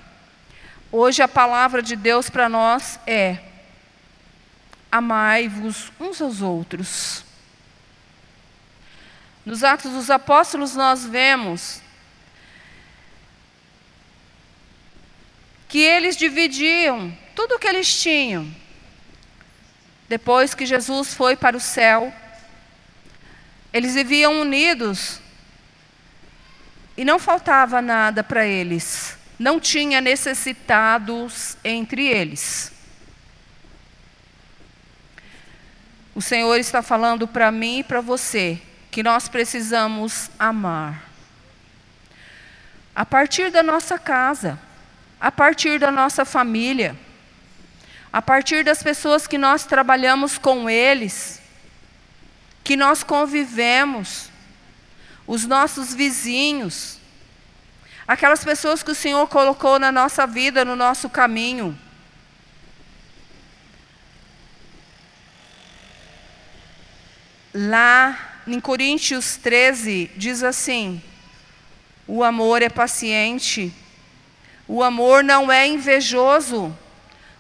[0.91, 3.41] Hoje a palavra de Deus para nós é:
[4.91, 7.27] amai-vos uns aos outros.
[9.45, 11.83] Nos Atos dos Apóstolos, nós vemos
[15.69, 18.51] que eles dividiam tudo o que eles tinham.
[20.09, 22.13] Depois que Jesus foi para o céu,
[23.73, 25.21] eles viviam unidos
[26.97, 32.73] e não faltava nada para eles, não tinha necessitados entre eles.
[36.15, 38.63] O Senhor está falando para mim e para você
[38.95, 41.11] que nós precisamos amar.
[42.95, 44.57] A partir da nossa casa,
[45.21, 46.97] a partir da nossa família,
[48.13, 51.43] a partir das pessoas que nós trabalhamos com eles,
[52.63, 54.31] que nós convivemos,
[55.27, 57.01] os nossos vizinhos,
[58.07, 61.77] aquelas pessoas que o Senhor colocou na nossa vida, no nosso caminho.
[67.53, 71.03] Lá em Coríntios 13, diz assim:
[72.07, 73.73] o amor é paciente,
[74.69, 76.77] o amor não é invejoso,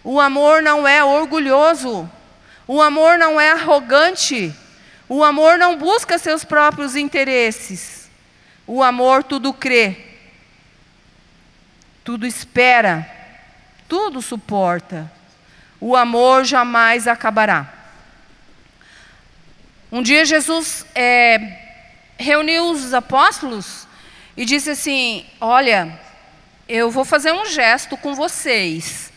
[0.02, 2.11] o amor não é orgulhoso,
[2.66, 4.55] o amor não é arrogante,
[5.09, 8.11] o amor não busca seus próprios interesses,
[8.66, 9.96] o amor tudo crê,
[12.02, 13.07] tudo espera,
[13.86, 15.11] tudo suporta,
[15.78, 17.84] o amor jamais acabará.
[19.95, 21.38] Um dia Jesus é,
[22.18, 23.86] reuniu os apóstolos
[24.36, 26.01] e disse assim: Olha,
[26.68, 29.12] eu vou fazer um gesto com vocês,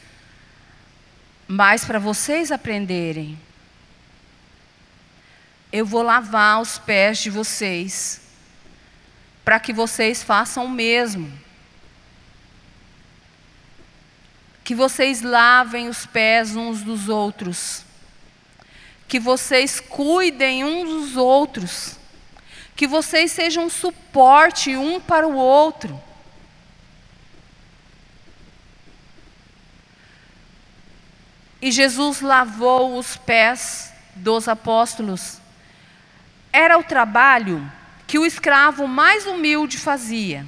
[1.47, 3.39] mas para vocês aprenderem,
[5.71, 8.21] eu vou lavar os pés de vocês,
[9.43, 11.27] para que vocês façam o mesmo.
[14.63, 17.86] Que vocês lavem os pés uns dos outros
[19.07, 21.97] que vocês cuidem uns dos outros,
[22.75, 25.99] que vocês sejam suporte um para o outro.
[31.61, 35.39] E Jesus lavou os pés dos apóstolos.
[36.53, 37.71] Era o trabalho
[38.05, 40.45] que o escravo mais humilde fazia.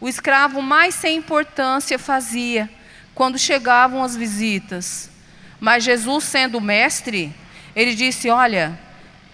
[0.00, 2.68] O escravo mais sem importância fazia
[3.14, 5.11] quando chegavam as visitas.
[5.62, 7.32] Mas Jesus, sendo mestre,
[7.76, 8.76] ele disse: Olha,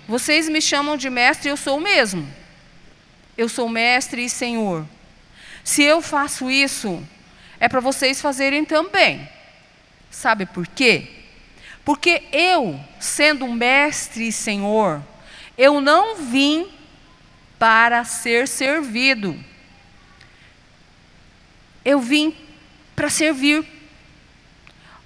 [0.07, 2.31] vocês me chamam de mestre, eu sou o mesmo.
[3.35, 4.85] Eu sou mestre e senhor.
[5.65, 7.03] Se eu faço isso,
[7.59, 9.27] é para vocês fazerem também.
[10.11, 11.09] Sabe por quê?
[11.83, 15.03] Porque eu, sendo mestre e senhor,
[15.57, 16.69] eu não vim
[17.59, 19.35] para ser servido.
[21.83, 22.37] Eu vim
[22.95, 23.78] para servir.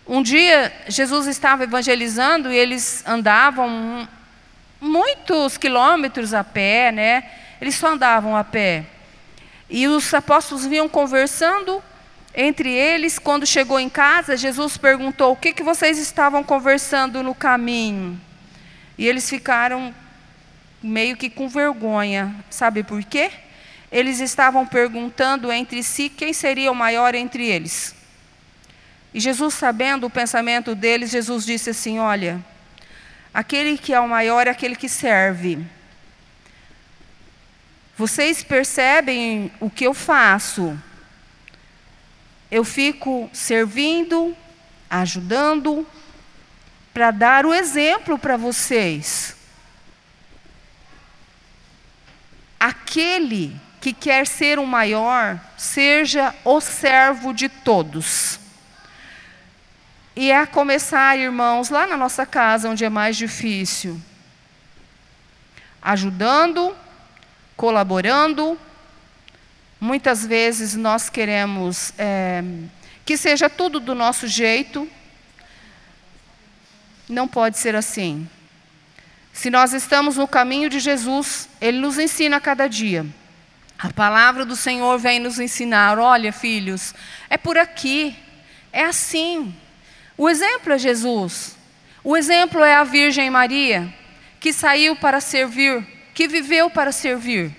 [0.07, 4.09] Um dia, Jesus estava evangelizando e eles andavam
[4.81, 7.25] muitos quilômetros a pé, né?
[7.61, 8.85] Eles só andavam a pé.
[9.71, 11.83] E os apóstolos vinham conversando
[12.35, 13.19] entre eles.
[13.19, 18.21] Quando chegou em casa, Jesus perguntou: O que, que vocês estavam conversando no caminho?
[18.99, 19.95] E eles ficaram
[20.83, 22.35] meio que com vergonha.
[22.51, 23.31] Sabe por quê?
[23.91, 28.02] Eles estavam perguntando entre si quem seria o maior entre eles.
[29.15, 32.43] E Jesus, sabendo o pensamento deles, Jesus disse assim: Olha,
[33.33, 35.59] aquele que é o maior é aquele que serve.
[37.97, 40.79] Vocês percebem o que eu faço?
[42.51, 44.37] Eu fico servindo,
[44.89, 45.87] ajudando,
[46.93, 49.37] para dar o exemplo para vocês.
[52.59, 58.42] Aquele que quer ser o maior, seja o servo de todos.
[60.15, 63.99] E é começar, irmãos, lá na nossa casa, onde é mais difícil.
[65.81, 66.77] Ajudando,
[67.57, 68.59] colaborando.
[69.81, 72.45] Muitas vezes nós queremos é,
[73.07, 74.87] que seja tudo do nosso jeito.
[77.09, 78.29] Não pode ser assim.
[79.33, 83.07] Se nós estamos no caminho de Jesus, Ele nos ensina a cada dia.
[83.79, 86.95] A palavra do Senhor vem nos ensinar: olha, filhos,
[87.31, 88.15] é por aqui,
[88.71, 89.55] é assim.
[90.23, 91.59] O exemplo é Jesus.
[92.05, 93.93] O exemplo é a Virgem Maria,
[94.39, 97.53] que saiu para servir, que viveu para servir.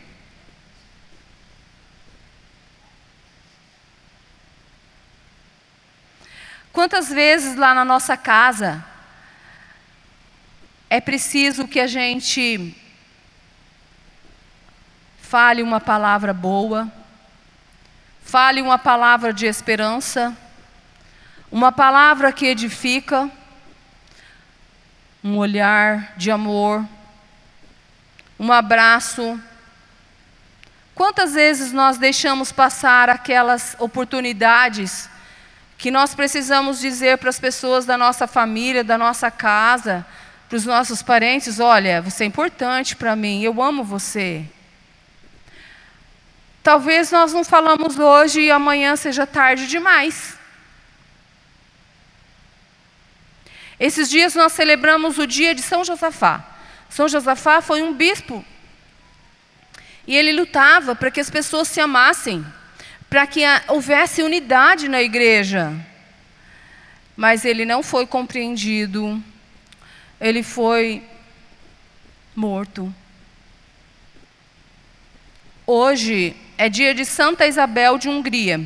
[6.72, 8.82] Quantas vezes lá na nossa casa
[10.90, 12.74] é preciso que a gente
[15.20, 16.90] fale uma palavra boa,
[18.24, 20.38] fale uma palavra de esperança,
[21.54, 23.30] uma palavra que edifica,
[25.24, 26.84] um olhar de amor,
[28.40, 29.40] um abraço.
[30.96, 35.08] Quantas vezes nós deixamos passar aquelas oportunidades
[35.78, 40.04] que nós precisamos dizer para as pessoas da nossa família, da nossa casa,
[40.50, 44.44] para os nossos parentes: olha, você é importante para mim, eu amo você.
[46.64, 50.33] Talvez nós não falamos hoje e amanhã seja tarde demais.
[53.80, 56.46] Esses dias nós celebramos o dia de São Josafá.
[56.90, 58.46] São Josafá foi um bispo.
[60.06, 62.46] E ele lutava para que as pessoas se amassem,
[63.10, 65.74] para que houvesse unidade na igreja.
[67.16, 69.22] Mas ele não foi compreendido,
[70.20, 71.04] ele foi
[72.36, 72.94] morto.
[75.66, 78.62] Hoje é dia de Santa Isabel de Hungria.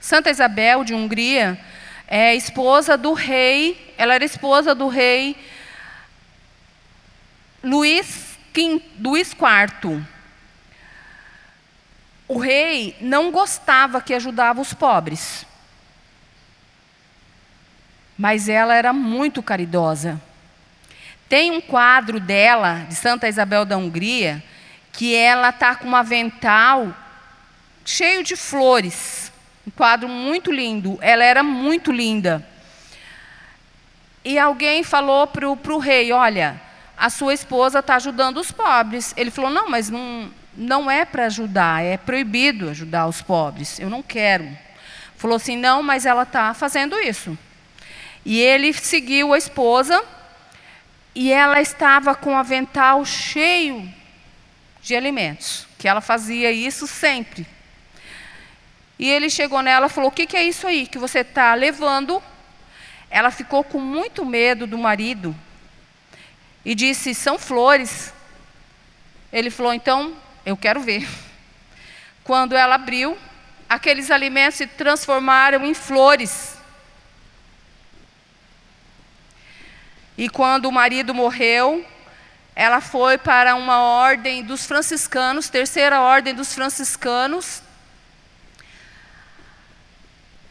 [0.00, 1.58] Santa Isabel de Hungria
[2.06, 5.36] é esposa do rei, ela era esposa do rei
[7.62, 8.38] Luís,
[9.00, 10.04] Luís IV.
[12.28, 15.44] O rei não gostava que ajudava os pobres.
[18.16, 20.20] Mas ela era muito caridosa.
[21.28, 24.42] Tem um quadro dela, de Santa Isabel da Hungria,
[24.92, 26.94] que ela está com um avental
[27.84, 29.25] cheio de flores.
[29.66, 30.98] Um quadro muito lindo.
[31.00, 32.46] Ela era muito linda.
[34.24, 36.60] E alguém falou para o rei: Olha,
[36.96, 39.12] a sua esposa está ajudando os pobres.
[39.16, 43.78] Ele falou: Não, mas não, não é para ajudar, é proibido ajudar os pobres.
[43.78, 44.48] Eu não quero.
[45.16, 47.36] Falou assim: Não, mas ela está fazendo isso.
[48.24, 50.02] E ele seguiu a esposa
[51.14, 53.88] e ela estava com o avental cheio
[54.82, 57.46] de alimentos, que ela fazia isso sempre.
[58.98, 61.54] E ele chegou nela e falou: O que, que é isso aí que você está
[61.54, 62.22] levando?
[63.10, 65.34] Ela ficou com muito medo do marido
[66.64, 68.12] e disse: São flores.
[69.32, 71.06] Ele falou: Então, eu quero ver.
[72.24, 73.16] Quando ela abriu,
[73.68, 76.56] aqueles alimentos se transformaram em flores.
[80.18, 81.86] E quando o marido morreu,
[82.54, 87.62] ela foi para uma ordem dos franciscanos, terceira ordem dos franciscanos,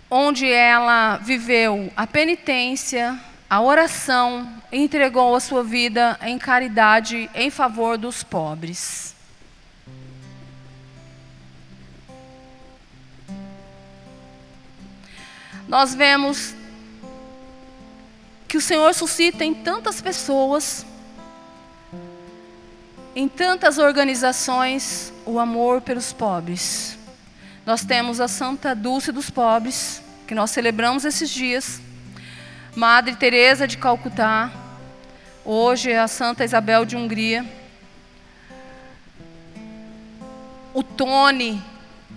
[0.10, 7.98] onde ela viveu a penitência, a oração, entregou a sua vida em caridade em favor
[7.98, 9.16] dos pobres.
[15.68, 16.54] Nós vemos
[18.48, 20.86] que o Senhor suscita em tantas pessoas,
[23.16, 26.98] em tantas organizações, o amor pelos pobres.
[27.66, 31.82] Nós temos a Santa Dulce dos Pobres, que nós celebramos esses dias.
[32.76, 34.52] Madre Teresa de Calcutá,
[35.44, 37.44] hoje é a Santa Isabel de Hungria.
[40.76, 41.60] O Tony,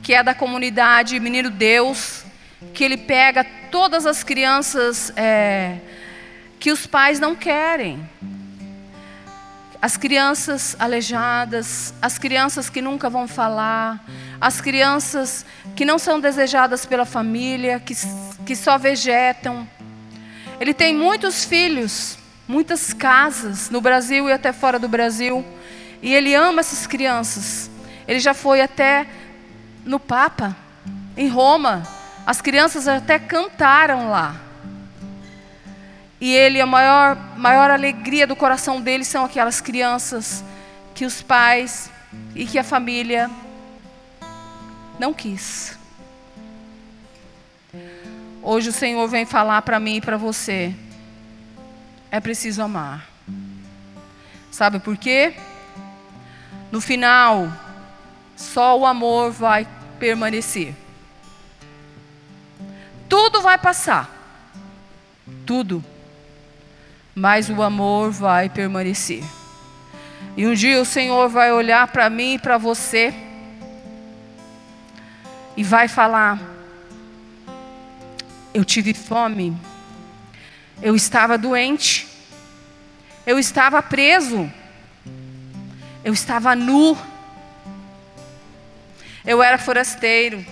[0.03, 2.25] que é da comunidade Menino Deus,
[2.75, 5.79] que ele pega todas as crianças é,
[6.61, 8.07] que os pais não querem.
[9.81, 14.05] As crianças aleijadas, as crianças que nunca vão falar,
[14.41, 17.95] as crianças que não são desejadas pela família, que,
[18.47, 19.69] que só vegetam.
[20.61, 22.17] Ele tem muitos filhos,
[22.47, 25.45] muitas casas no Brasil e até fora do Brasil,
[26.03, 27.71] e ele ama essas crianças.
[28.07, 29.07] Ele já foi até
[29.85, 30.57] no Papa,
[31.17, 31.83] em Roma.
[32.25, 34.37] As crianças até cantaram lá.
[36.21, 40.45] E ele, a maior, maior alegria do coração dele são aquelas crianças
[40.95, 41.91] que os pais
[42.35, 43.31] e que a família
[44.99, 45.79] não quis.
[48.43, 50.75] Hoje o Senhor vem falar para mim e para você.
[52.11, 53.07] É preciso amar.
[54.51, 55.35] Sabe por quê?
[56.73, 57.53] No final,
[58.37, 59.67] só o amor vai
[59.99, 60.75] permanecer.
[63.09, 64.11] Tudo vai passar.
[65.45, 65.85] Tudo.
[67.15, 69.23] Mas o amor vai permanecer.
[70.37, 73.28] E um dia o Senhor vai olhar para mim e para você
[75.59, 76.41] e vai falar:
[78.55, 79.61] Eu tive fome,
[80.81, 82.07] eu estava doente,
[83.27, 84.49] eu estava preso,
[86.05, 86.97] eu estava nu,
[89.27, 90.47] eu era forasteiro.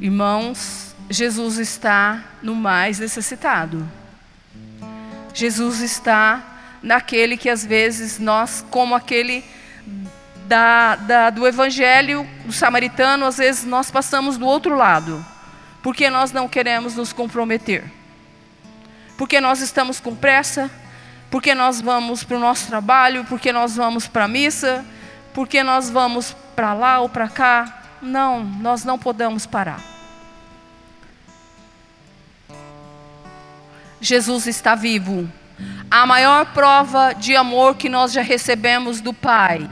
[0.00, 3.86] Irmãos, Jesus está no mais necessitado.
[5.34, 9.44] Jesus está naquele que às vezes nós, como aquele
[10.46, 15.24] da, da, do evangelho do samaritano, às vezes nós passamos do outro lado,
[15.82, 17.84] porque nós não queremos nos comprometer,
[19.16, 20.70] porque nós estamos com pressa,
[21.30, 24.84] porque nós vamos para o nosso trabalho, porque nós vamos para a missa,
[25.34, 27.82] porque nós vamos para lá ou para cá.
[28.00, 29.80] Não, nós não podemos parar.
[34.00, 35.28] Jesus está vivo.
[35.90, 39.68] A maior prova de amor que nós já recebemos do Pai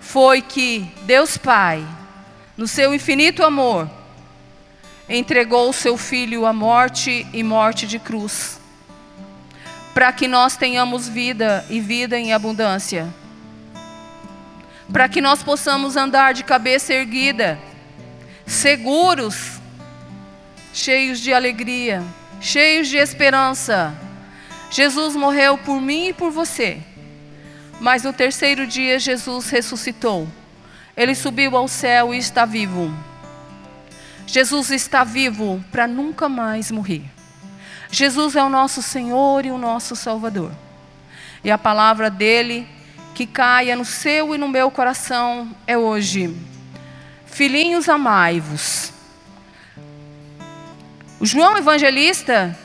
[0.00, 1.84] foi que Deus Pai,
[2.56, 3.88] no seu infinito amor,
[5.08, 8.60] entregou o seu filho à morte e morte de cruz,
[9.94, 13.08] para que nós tenhamos vida e vida em abundância
[14.92, 17.58] para que nós possamos andar de cabeça erguida,
[18.46, 19.60] seguros,
[20.72, 22.02] cheios de alegria,
[22.40, 23.94] cheios de esperança.
[24.70, 26.78] Jesus morreu por mim e por você,
[27.80, 30.28] mas no terceiro dia Jesus ressuscitou.
[30.96, 32.92] Ele subiu ao céu e está vivo.
[34.26, 37.04] Jesus está vivo para nunca mais morrer.
[37.90, 40.52] Jesus é o nosso Senhor e o nosso Salvador.
[41.42, 42.66] E a palavra dele
[43.14, 46.36] que caia no seu e no meu coração é hoje.
[47.26, 48.92] Filhinhos, amai-vos.
[51.18, 52.56] O João Evangelista,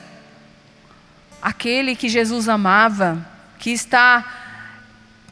[1.43, 3.23] aquele que Jesus amava,
[3.59, 4.39] que está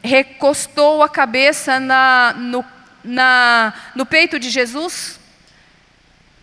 [0.04, 2.64] recostou a cabeça na, no,
[3.02, 5.18] na, no peito de Jesus,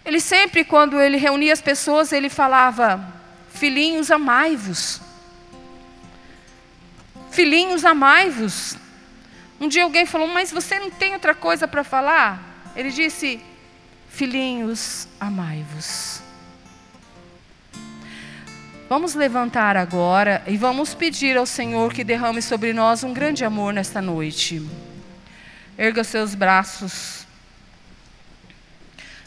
[0.03, 3.13] ele sempre, quando ele reunia as pessoas, ele falava:
[3.53, 5.01] Filhinhos, amai-vos.
[7.29, 8.75] Filhinhos, amai-vos.
[9.59, 12.71] Um dia alguém falou, mas você não tem outra coisa para falar?
[12.75, 13.39] Ele disse:
[14.09, 16.18] Filhinhos, amai-vos.
[18.89, 23.71] Vamos levantar agora e vamos pedir ao Senhor que derrame sobre nós um grande amor
[23.71, 24.67] nesta noite.
[25.77, 27.27] Erga seus braços.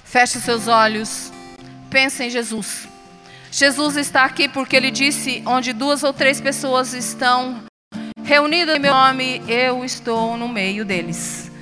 [0.03, 1.33] Feche seus olhos.
[1.89, 2.89] Pense em Jesus.
[3.53, 7.63] Jesus está aqui porque ele disse: onde duas ou três pessoas estão
[8.25, 11.53] reunido em meu nome, eu estou no meio deles.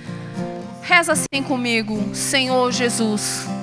[0.81, 3.60] Reza assim comigo, Senhor Jesus.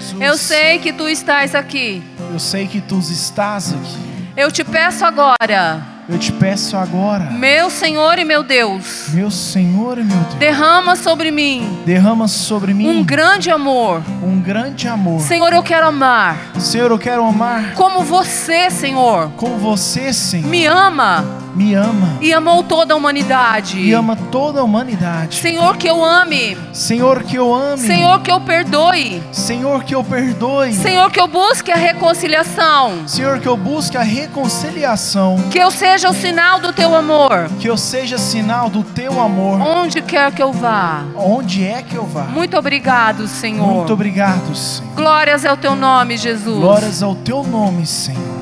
[0.00, 2.02] Jesus, Eu sei que tu estás aqui.
[2.32, 4.08] eu sei que tu estás aqui.
[4.36, 9.98] Eu te peço agora, Eu te peço agora, meu Senhor e meu Deus, meu Senhor
[9.98, 14.02] e meu Deus, derrama sobre mim derrama sobre mim um grande amor.
[14.22, 15.20] um grande amor.
[15.20, 20.64] Senhor, eu quero amar Senhor, eu quero amar como você, Senhor, como você, Senhor, me
[20.64, 21.22] ama
[21.58, 23.80] me ama e amou toda a humanidade.
[23.80, 25.40] e ama toda a humanidade.
[25.40, 26.56] Senhor, que eu ame.
[26.72, 27.82] Senhor, que eu ame.
[27.82, 29.20] Senhor, que eu perdoe.
[29.32, 30.72] Senhor, que eu perdoe.
[30.72, 33.08] Senhor, que eu busque a reconciliação.
[33.08, 35.36] Senhor, que eu busque a reconciliação.
[35.50, 37.48] Que eu seja o sinal do teu amor.
[37.58, 39.60] Que eu seja sinal do teu amor.
[39.60, 41.02] Onde quer que eu vá.
[41.16, 42.24] Onde é que eu vá?
[42.24, 43.66] Muito obrigado, Senhor.
[43.66, 44.94] Muito obrigado, Senhor.
[44.94, 46.60] Glórias ao teu nome, Jesus.
[46.60, 48.37] Glórias ao teu nome, Senhor.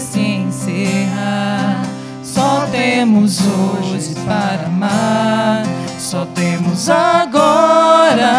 [0.00, 1.82] Se encerrar.
[2.22, 5.62] Só temos hoje para amar.
[5.98, 8.30] Só temos agora.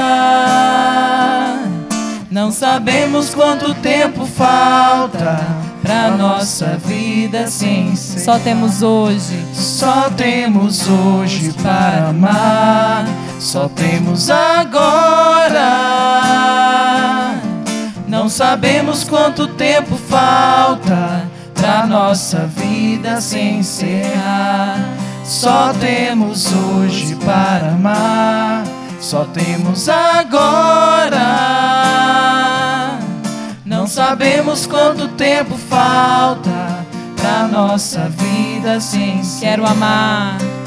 [2.30, 5.39] Não sabemos quanto tempo falta
[5.82, 8.26] pra nossa vida se encerrar.
[8.26, 9.45] Só temos hoje.
[9.53, 13.05] Só temos hoje para amar.
[13.39, 15.62] Só temos agora.
[18.07, 21.31] Não sabemos quanto tempo falta
[21.72, 24.78] pra nossa vida se encerrar.
[25.24, 28.64] Só temos hoje para amar.
[29.00, 31.20] Só temos agora.
[33.64, 39.42] Não sabemos quanto tempo falta pra nossa vida se encerrar.
[39.42, 40.61] Quero amar.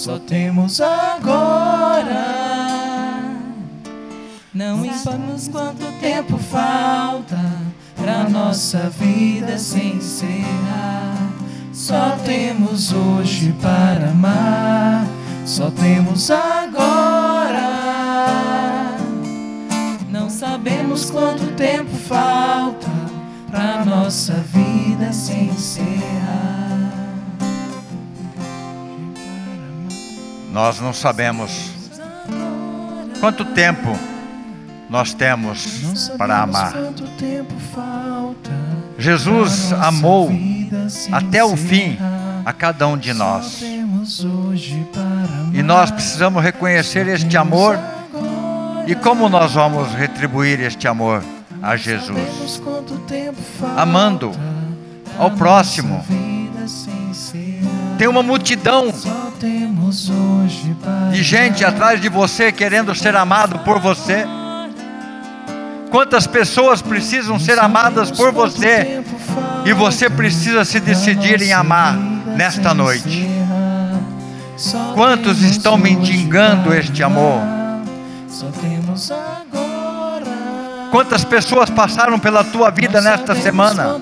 [0.00, 2.24] só temos agora.
[4.54, 7.38] Não sabemos quanto tempo falta
[7.96, 11.30] pra nossa vida se encerrar.
[11.70, 15.04] Só temos hoje para amar,
[15.44, 17.68] só temos agora.
[20.08, 22.88] Não sabemos quanto tempo falta
[23.50, 26.09] pra nossa vida se encerrar.
[30.52, 31.70] Nós não sabemos
[33.20, 33.96] quanto tempo
[34.88, 36.74] nós temos para amar.
[38.98, 40.30] Jesus amou
[41.12, 41.96] até o fim
[42.44, 43.62] a cada um de nós.
[45.52, 47.78] E nós precisamos reconhecer este amor.
[48.86, 51.22] E como nós vamos retribuir este amor
[51.62, 52.60] a Jesus?
[53.76, 54.32] Amando
[55.16, 56.04] ao próximo.
[57.96, 58.92] Tem uma multidão
[59.40, 60.76] temos hoje
[61.10, 64.26] de gente atrás de você querendo ser amado por você.
[65.90, 69.02] Quantas pessoas precisam ser amadas por você
[69.64, 71.96] e você precisa se decidir em amar
[72.36, 73.26] nesta noite.
[74.94, 77.40] Quantos estão mendigando este amor?
[80.90, 83.96] Quantas pessoas passaram pela tua vida nesta semana?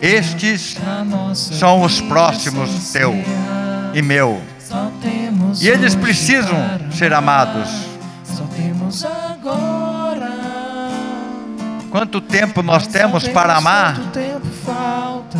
[0.00, 0.76] Estes
[1.34, 3.67] são os próximos se teu encerrar.
[3.94, 4.40] E meu.
[5.60, 6.58] E eles precisam
[6.92, 7.68] ser amados.
[11.90, 13.94] Quanto tempo nós temos para amar?
[13.94, 15.38] Quanto tempo falta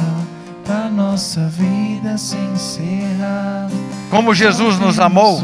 [0.64, 3.68] para nossa vida se encerrar?
[4.10, 5.42] Como Jesus nos amou?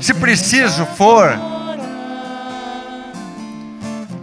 [0.00, 1.38] Se preciso for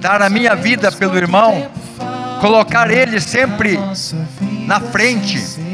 [0.01, 1.69] dar a minha vida pelo irmão,
[2.41, 3.79] colocar ele sempre
[4.65, 5.68] na frente.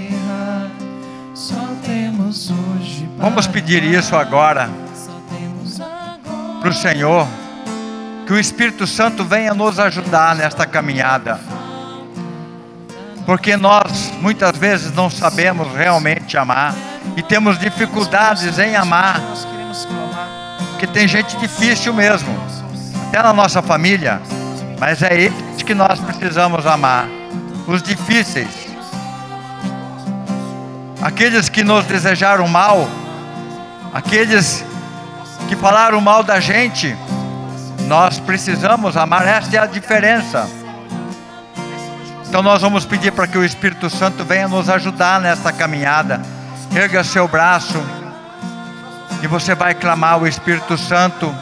[3.17, 4.69] Vamos pedir isso agora
[6.59, 7.27] para o Senhor,
[8.25, 11.39] que o Espírito Santo venha nos ajudar nesta caminhada,
[13.25, 16.73] porque nós muitas vezes não sabemos realmente amar
[17.15, 19.21] e temos dificuldades em amar,
[20.71, 22.35] porque tem gente difícil mesmo,
[23.07, 24.19] até na nossa família,
[24.79, 27.07] mas é eles que nós precisamos amar,
[27.67, 28.67] os difíceis,
[31.01, 32.87] aqueles que nos desejaram mal,
[33.95, 34.61] aqueles
[35.47, 36.93] que falaram mal da gente,
[37.87, 40.49] nós precisamos amar, esta é a diferença.
[42.27, 46.21] Então nós vamos pedir para que o Espírito Santo venha nos ajudar nesta caminhada.
[46.75, 47.81] Erga seu braço
[49.23, 51.33] e você vai clamar o Espírito Santo.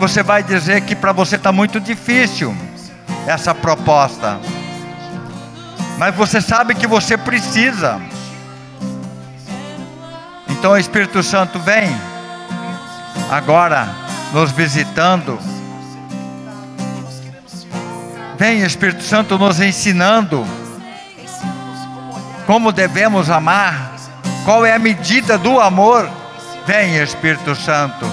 [0.00, 2.56] Você vai dizer que para você está muito difícil
[3.24, 4.40] essa proposta.
[5.96, 8.00] Mas você sabe que você precisa.
[10.58, 11.88] Então o Espírito Santo vem
[13.30, 13.88] agora
[14.32, 15.38] nos visitando.
[18.36, 20.44] Vem Espírito Santo nos ensinando
[22.44, 23.92] como devemos amar,
[24.44, 26.10] qual é a medida do amor.
[26.66, 28.04] Vem Espírito Santo.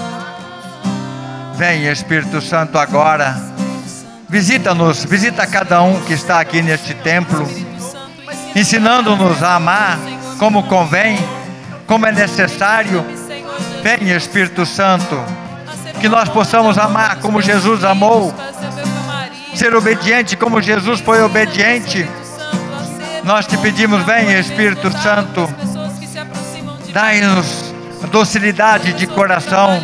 [1.56, 3.34] Vem Espírito Santo agora.
[4.28, 7.48] Visita-nos, visita cada um que está aqui neste templo,
[8.54, 9.98] ensinando-nos a amar
[10.38, 11.18] como convém,
[11.86, 13.04] como é necessário.
[13.82, 15.22] Vem Espírito Santo,
[16.00, 18.34] que nós possamos amar como Jesus amou,
[19.54, 22.08] ser obediente como Jesus foi obediente.
[23.24, 25.48] Nós te pedimos, vem Espírito Santo,
[26.92, 27.74] dai-nos
[28.10, 29.82] docilidade de coração.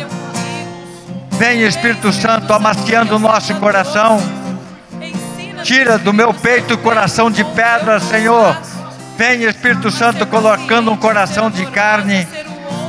[1.31, 4.21] Vem Espírito Santo amaciando o nosso coração.
[5.63, 8.57] Tira do meu peito o coração de pedra, Senhor.
[9.17, 12.27] Vem Espírito Santo colocando um coração de carne,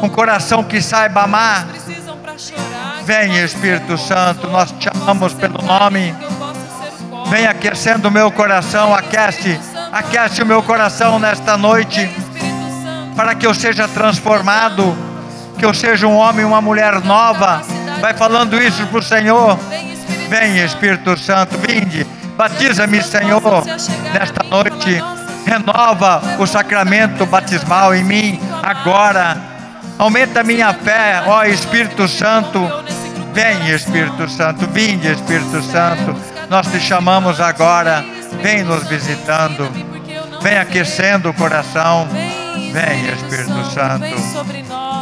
[0.03, 1.67] um coração que saiba amar.
[3.05, 6.15] Vem Espírito Santo, nós te amamos pelo nome.
[7.29, 9.59] Vem aquecendo o meu coração, aquece,
[9.93, 12.11] aquece o meu coração nesta noite,
[13.15, 14.97] para que eu seja transformado,
[15.59, 17.63] que eu seja um homem, uma mulher nova.
[18.01, 19.59] Vai falando isso para o Senhor.
[20.29, 22.07] Vem Espírito Santo, vinde,
[22.37, 23.43] batiza-me, Senhor,
[24.13, 25.03] nesta noite.
[25.45, 29.37] Renova o sacramento batismal em mim agora.
[29.99, 32.61] Aumenta a minha fé, ó Espírito Santo.
[33.33, 36.15] Vem Espírito Santo, vinde Espírito Santo.
[36.49, 38.05] Nós te chamamos agora.
[38.43, 39.71] Vem nos visitando.
[40.41, 42.09] Vem aquecendo o coração.
[42.73, 44.01] Vem Espírito Santo.
[44.01, 44.95] Vem sobre nós.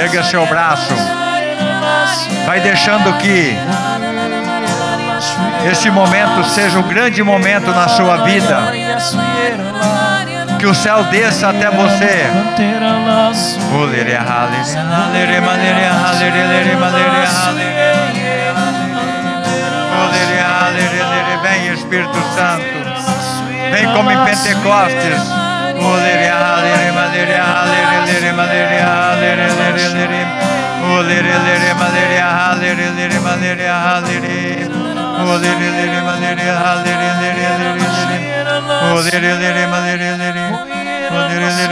[0.00, 0.94] Erga seu braço.
[2.46, 3.56] Vai deixando que
[5.70, 8.72] esse momento seja um grande momento na sua vida.
[10.58, 12.26] Que o céu desça até você.
[21.42, 22.85] Vem Espírito Santo.
[23.72, 25.46] Vem como em Pentecostes.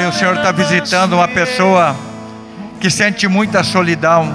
[0.09, 1.97] O Senhor está visitando uma pessoa
[2.81, 4.33] que sente muita solidão.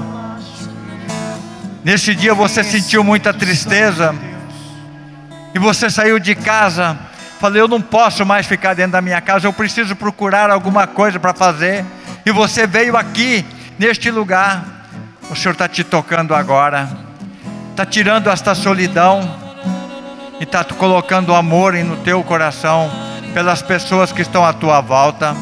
[1.83, 4.13] Neste dia você sentiu muita tristeza
[5.53, 7.08] e você saiu de casa.
[7.39, 11.17] Falei, eu não posso mais ficar dentro da minha casa, eu preciso procurar alguma coisa
[11.17, 11.85] para fazer.
[12.25, 13.45] E você veio aqui,
[13.79, 14.65] neste lugar.
[15.29, 16.89] O Senhor está te tocando agora,
[17.69, 19.21] está tirando esta solidão
[20.39, 22.89] e está colocando amor no teu coração
[23.33, 25.35] pelas pessoas que estão à tua volta.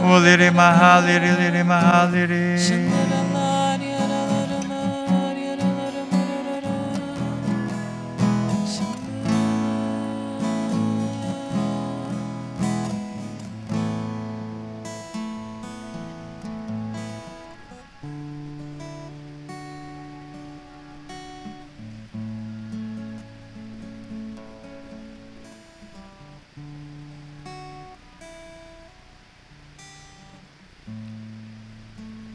[0.00, 2.56] Uliri mahaliri liri mahaliri.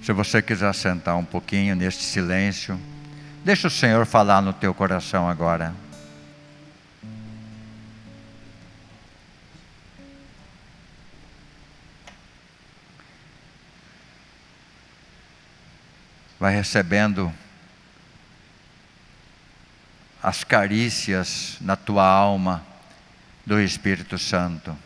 [0.06, 2.80] Se você quiser sentar um pouquinho neste silêncio,
[3.43, 5.74] deixa o Senhor falar no teu coração agora.
[16.39, 17.34] Vai recebendo
[20.22, 22.64] as carícias na tua alma
[23.43, 24.85] do Espírito Santo.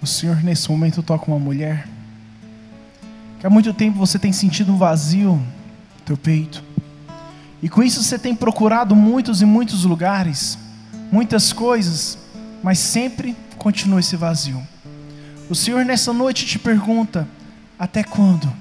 [0.00, 1.88] O Senhor nesse momento toca uma mulher
[3.38, 6.62] que há muito tempo você tem sentido um vazio no teu peito.
[7.62, 10.58] E com isso você tem procurado muitos e muitos lugares,
[11.10, 12.18] muitas coisas,
[12.62, 14.62] mas sempre continua esse vazio.
[15.48, 17.26] O Senhor nessa noite te pergunta:
[17.78, 18.52] até quando?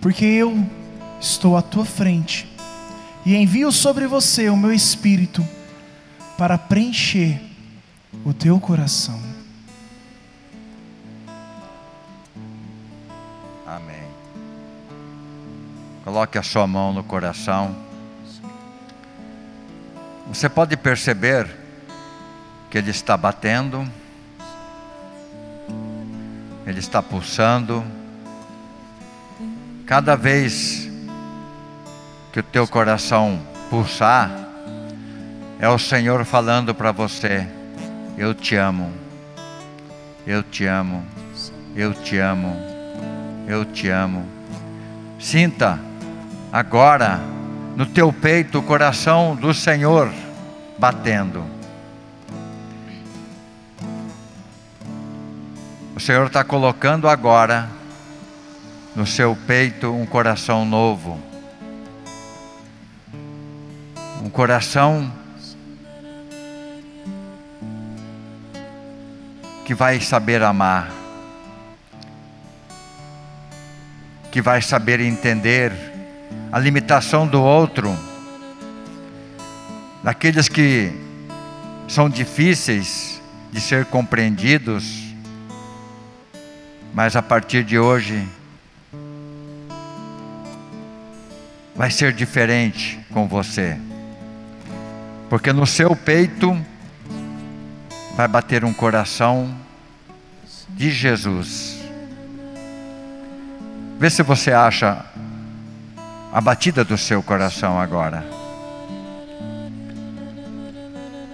[0.00, 0.66] Porque eu
[1.20, 2.48] estou à tua frente
[3.24, 5.46] e envio sobre você o meu espírito
[6.36, 7.40] para preencher
[8.24, 9.27] o teu coração.
[16.18, 17.76] Coloque a sua mão no coração.
[20.26, 21.46] Você pode perceber
[22.68, 23.88] que ele está batendo,
[26.66, 27.84] ele está pulsando.
[29.86, 30.90] Cada vez
[32.32, 33.40] que o teu coração
[33.70, 34.28] pulsar,
[35.60, 37.46] é o Senhor falando para você:
[38.16, 38.92] Eu te amo,
[40.26, 41.06] eu te amo,
[41.76, 42.56] eu te amo,
[43.46, 44.26] eu te amo.
[45.20, 45.86] Sinta
[46.52, 47.20] agora
[47.76, 50.12] no teu peito o coração do Senhor
[50.78, 51.44] batendo.
[55.94, 57.68] O Senhor está colocando agora
[58.94, 61.20] no seu peito um coração novo.
[64.22, 65.12] Um coração
[69.64, 70.90] que vai saber amar,
[74.32, 75.97] que vai saber entender
[76.50, 77.94] a limitação do outro,
[80.02, 80.92] daqueles que
[81.86, 83.20] são difíceis
[83.52, 85.14] de ser compreendidos,
[86.94, 88.26] mas a partir de hoje
[91.74, 93.78] vai ser diferente com você,
[95.30, 96.56] porque no seu peito
[98.16, 99.54] vai bater um coração
[100.70, 101.78] de Jesus.
[103.98, 105.04] Vê se você acha
[106.32, 108.24] a batida do seu coração agora.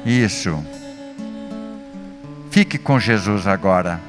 [0.05, 0.62] Isso.
[2.51, 4.01] Fique com Jesus agora.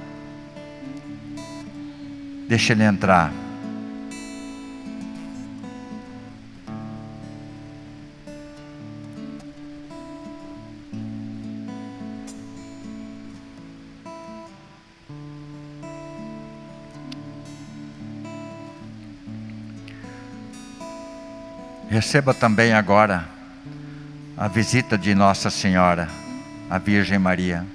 [2.48, 3.32] Deixe ele entrar.
[21.90, 23.26] Receba também agora
[24.36, 26.10] a visita de Nossa Senhora,
[26.70, 27.66] a Virgem Maria.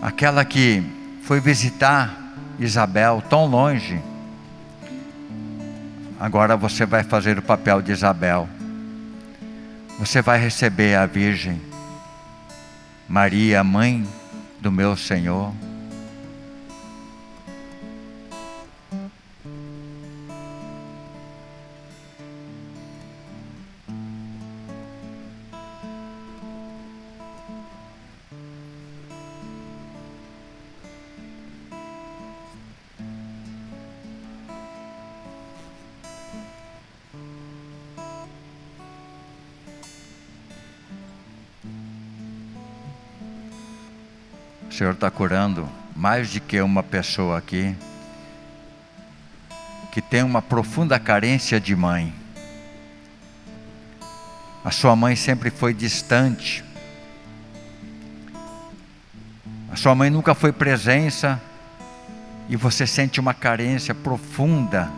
[0.00, 0.82] Aquela que
[1.22, 4.00] foi visitar Isabel tão longe.
[6.18, 8.48] Agora você vai fazer o papel de Isabel.
[9.98, 11.60] Você vai receber a Virgem
[13.08, 14.06] Maria, mãe
[14.60, 15.52] do meu Senhor.
[44.78, 47.74] Senhor está curando mais de que uma pessoa aqui
[49.90, 52.14] que tem uma profunda carência de mãe.
[54.64, 56.64] A sua mãe sempre foi distante.
[59.68, 61.42] A sua mãe nunca foi presença
[62.48, 64.88] e você sente uma carência profunda.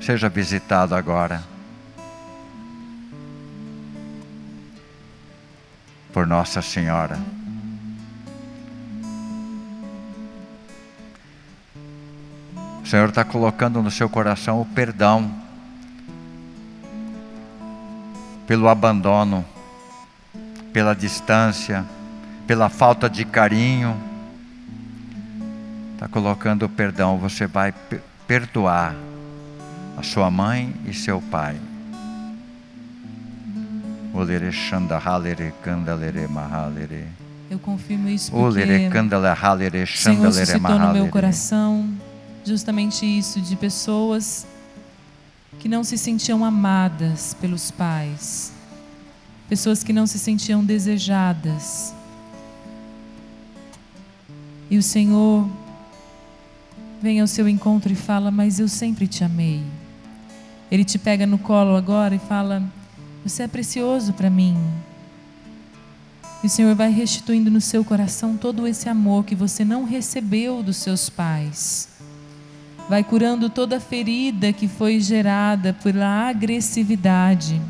[0.00, 1.53] Seja visitado agora.
[6.24, 7.18] Por Nossa Senhora.
[12.82, 15.30] O Senhor está colocando no seu coração o perdão
[18.46, 19.44] pelo abandono,
[20.72, 21.84] pela distância,
[22.46, 23.94] pela falta de carinho.
[25.92, 27.74] Está colocando o perdão, você vai
[28.26, 28.94] perdoar
[29.94, 31.60] a sua mãe e seu pai.
[37.50, 41.88] Eu confirmo isso porque o Senhor suscitou no meu coração
[42.44, 44.46] justamente isso de pessoas
[45.58, 48.52] que não se sentiam amadas pelos pais,
[49.48, 51.94] pessoas que não se sentiam desejadas.
[54.70, 55.48] E o Senhor
[57.00, 59.62] vem ao seu encontro e fala: Mas eu sempre te amei.
[60.70, 62.62] Ele te pega no colo agora e fala:
[63.24, 64.56] Você é precioso para mim.
[66.42, 70.62] E o Senhor vai restituindo no seu coração todo esse amor que você não recebeu
[70.62, 71.94] dos seus pais
[72.88, 77.60] vai curando toda ferida que foi gerada pela agressividade.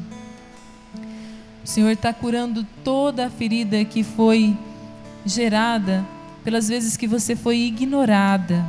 [1.62, 4.56] O Senhor está curando toda a ferida que foi
[5.24, 6.04] gerada
[6.42, 8.64] pelas vezes que você foi ignorada,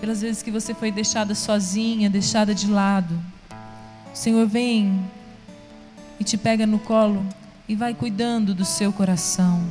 [0.00, 3.31] pelas vezes que você foi deixada sozinha, deixada de lado.
[4.12, 5.00] O Senhor vem
[6.20, 7.24] e te pega no colo
[7.66, 9.62] e vai cuidando do seu coração.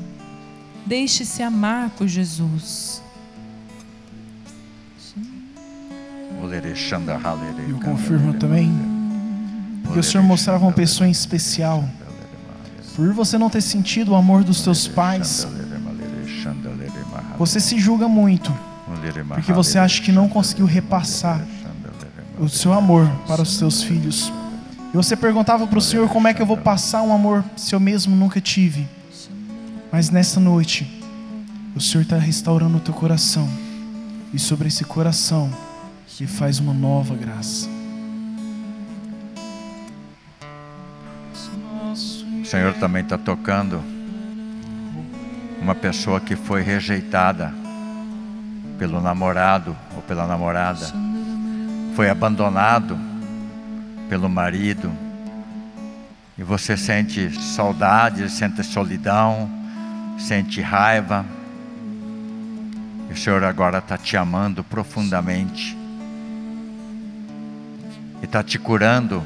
[0.85, 3.03] Deixe-se amar por Jesus.
[7.69, 8.71] Eu confirmo também,
[9.83, 11.87] porque o Senhor mostrava uma pessoa em especial.
[12.95, 15.47] Por você não ter sentido o amor dos teus pais,
[17.37, 18.51] você se julga muito,
[19.29, 21.45] porque você acha que não conseguiu repassar
[22.39, 24.31] o seu amor para os seus filhos.
[24.93, 27.73] E você perguntava para o Senhor como é que eu vou passar um amor se
[27.73, 28.87] eu mesmo nunca tive.
[29.91, 31.01] Mas nessa noite,
[31.75, 33.47] o Senhor está restaurando o teu coração.
[34.33, 35.51] E sobre esse coração,
[36.21, 37.67] e faz uma nova graça.
[42.39, 43.81] O Senhor também está tocando
[45.59, 47.51] uma pessoa que foi rejeitada
[48.77, 50.93] pelo namorado ou pela namorada,
[52.01, 52.97] foi abandonado
[54.09, 54.91] pelo marido,
[56.35, 59.47] e você sente saudade, sente solidão,
[60.17, 61.23] sente raiva,
[63.07, 65.77] e o Senhor agora está te amando profundamente
[68.19, 69.23] e está te curando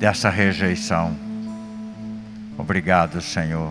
[0.00, 1.14] dessa rejeição.
[2.58, 3.70] Obrigado, Senhor.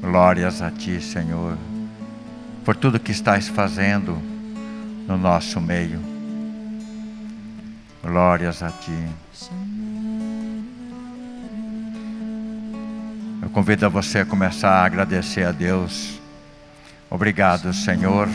[0.00, 1.58] Glórias a Ti, Senhor,
[2.64, 4.16] por tudo que estás fazendo
[5.08, 6.13] no nosso meio.
[8.04, 9.08] Glórias a Ti.
[13.42, 16.20] Eu convido a você a começar a agradecer a Deus.
[17.10, 18.28] Obrigado, Senhor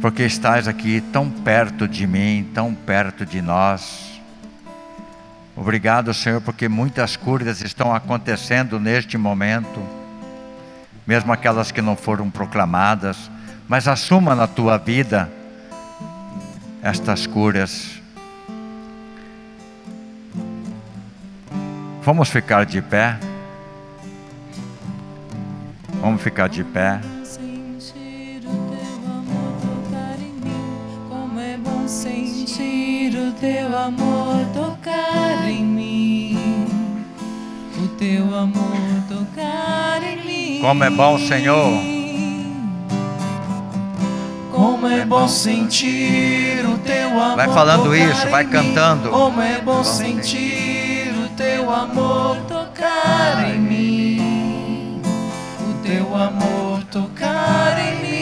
[0.00, 4.18] porque estás aqui tão perto de mim, tão perto de nós.
[5.54, 9.82] Obrigado, Senhor, porque muitas curas estão acontecendo neste momento,
[11.06, 13.30] mesmo aquelas que não foram proclamadas,
[13.68, 15.30] mas assuma na tua vida
[16.82, 18.00] estas curas.
[22.04, 23.16] Vamos ficar de pé.
[26.00, 27.00] Vamos ficar de pé.
[31.90, 36.38] sentir o teu amor tocar em mim.
[37.76, 38.76] É o teu amor
[39.08, 40.60] tocar em mim.
[40.60, 41.99] Como é bom, Senhor.
[44.60, 47.36] Como é bom sentir o teu amor.
[47.36, 49.08] Vai falando isso, vai cantando.
[49.08, 55.00] Como é bom sentir o teu amor tocar em mim.
[55.62, 58.20] O teu amor tocar em mim.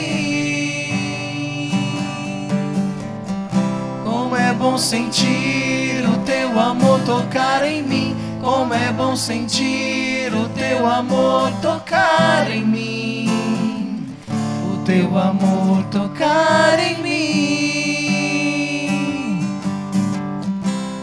[4.05, 8.17] Como é bom sentir o teu amor tocar em mim.
[8.41, 13.28] Como é bom sentir o teu amor tocar em mim.
[14.89, 18.09] Teu amor tocar em mim.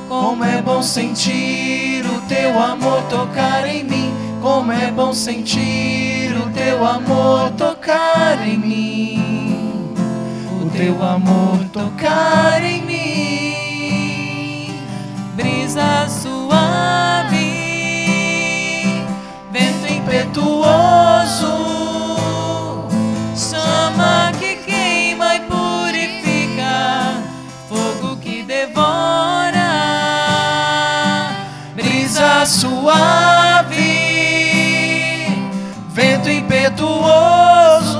[0.09, 4.11] Como é bom sentir o teu amor tocar em mim.
[4.41, 9.93] Como é bom sentir o teu amor tocar em mim.
[10.63, 14.73] O teu amor tocar em mim.
[15.35, 17.35] Brisa suave,
[19.51, 21.74] vento Impetuoso,
[36.75, 37.99] impetuoso,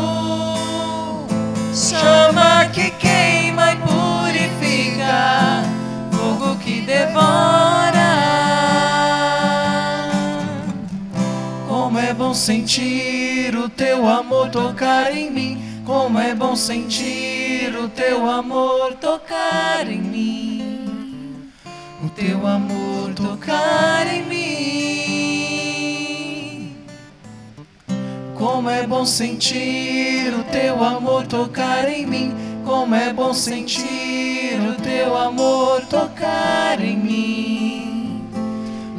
[1.74, 5.64] chama que queima e purifica,
[6.12, 7.96] fogo que devora.
[11.68, 15.62] Como é bom sentir o teu amor tocar em mim.
[15.86, 21.52] Como é bom sentir o teu amor tocar em mim.
[22.04, 24.45] O teu amor tocar em mim.
[28.46, 32.32] Como é bom sentir o teu amor tocar em mim.
[32.64, 38.30] Como é bom sentir o teu amor tocar em mim.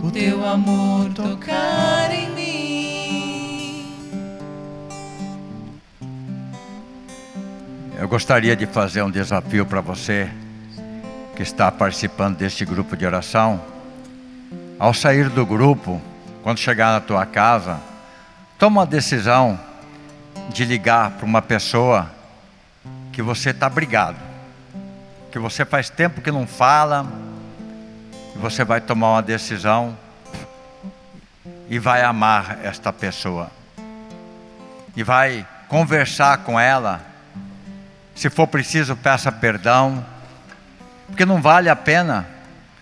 [0.03, 4.01] O teu amor tocar em mim.
[8.01, 10.29] Eu gostaria de fazer um desafio para você
[11.37, 13.61] que está participando deste grupo de oração.
[14.77, 16.03] Ao sair do grupo,
[16.43, 17.81] quando chegar na tua casa,
[18.59, 19.59] toma uma decisão
[20.51, 22.11] de ligar para uma pessoa
[23.13, 24.19] que você está brigado,
[25.31, 27.07] que você faz tempo que não fala,
[28.35, 29.97] e você vai tomar uma decisão
[31.69, 33.51] e vai amar esta pessoa,
[34.95, 37.01] e vai conversar com ela.
[38.15, 40.05] Se for preciso, peça perdão,
[41.07, 42.27] porque não vale a pena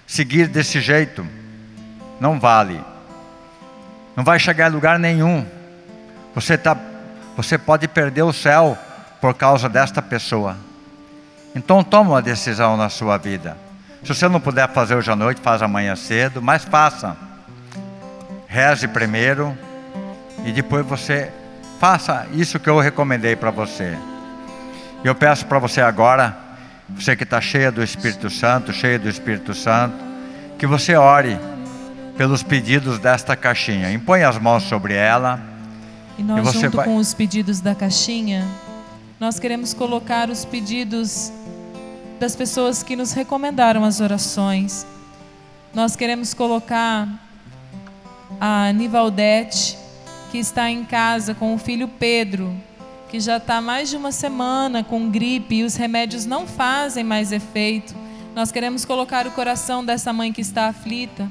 [0.07, 1.27] seguir desse jeito.
[2.21, 2.83] Não vale.
[4.17, 5.47] Não vai chegar em lugar nenhum.
[6.35, 6.77] Você, tá,
[7.37, 8.77] você pode perder o céu
[9.21, 10.57] por causa desta pessoa.
[11.55, 13.57] Então toma uma decisão na sua vida.
[14.03, 17.17] Se você não puder fazer hoje à noite, faz amanhã cedo, mas faça.
[18.47, 19.57] Reze primeiro
[20.45, 21.33] e depois você
[21.81, 23.97] faça isso que eu recomendei para você.
[25.03, 26.37] Eu peço para você agora,
[26.91, 29.97] você que está cheia do Espírito Santo, cheia do Espírito Santo,
[30.59, 31.39] que você ore
[32.17, 33.93] pelos pedidos desta caixinha.
[33.93, 35.41] Impõe as mãos sobre ela.
[36.19, 38.47] E nós, E junto vai- com os pedidos da caixinha,
[39.19, 41.33] nós queremos colocar os pedidos
[42.21, 44.87] das pessoas que nos recomendaram as orações.
[45.75, 47.09] Nós queremos colocar
[48.41, 49.77] a Nivaldete,
[50.31, 52.55] que está em casa com o filho Pedro,
[53.09, 57.33] que já está mais de uma semana com gripe e os remédios não fazem mais
[57.33, 57.95] efeito.
[58.35, 61.29] Nós queremos colocar o coração dessa mãe que está aflita.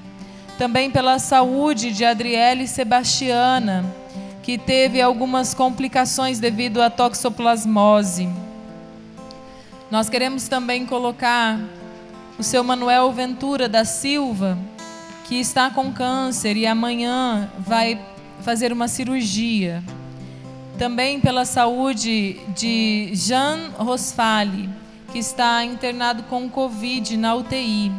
[0.58, 3.84] Também pela saúde de Adriele Sebastiana,
[4.44, 8.28] que teve algumas complicações devido à toxoplasmose.
[9.90, 11.58] Nós queremos também colocar
[12.38, 14.58] o seu Manuel Ventura da Silva,
[15.24, 17.98] que está com câncer e amanhã vai
[18.42, 19.82] fazer uma cirurgia.
[20.78, 24.70] Também pela saúde de Jean Rosfali,
[25.14, 27.94] que está internado com Covid na UTI.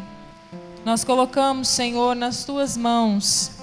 [0.85, 3.54] Nós colocamos, Senhor, nas tuas mãos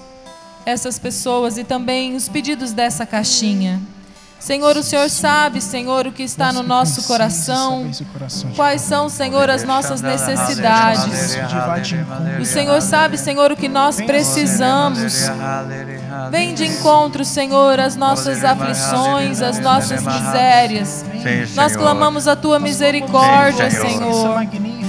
[0.64, 3.80] essas pessoas e também os pedidos dessa caixinha.
[4.42, 7.88] Senhor, o Senhor sabe, Senhor, o que está no nosso coração.
[8.56, 11.36] Quais são, Senhor, as nossas necessidades.
[12.40, 15.30] O Senhor sabe, Senhor, o que nós precisamos.
[16.32, 21.04] Vem de encontro, Senhor, às nossas aflições, às nossas misérias.
[21.54, 24.40] Nós clamamos a tua misericórdia, Senhor.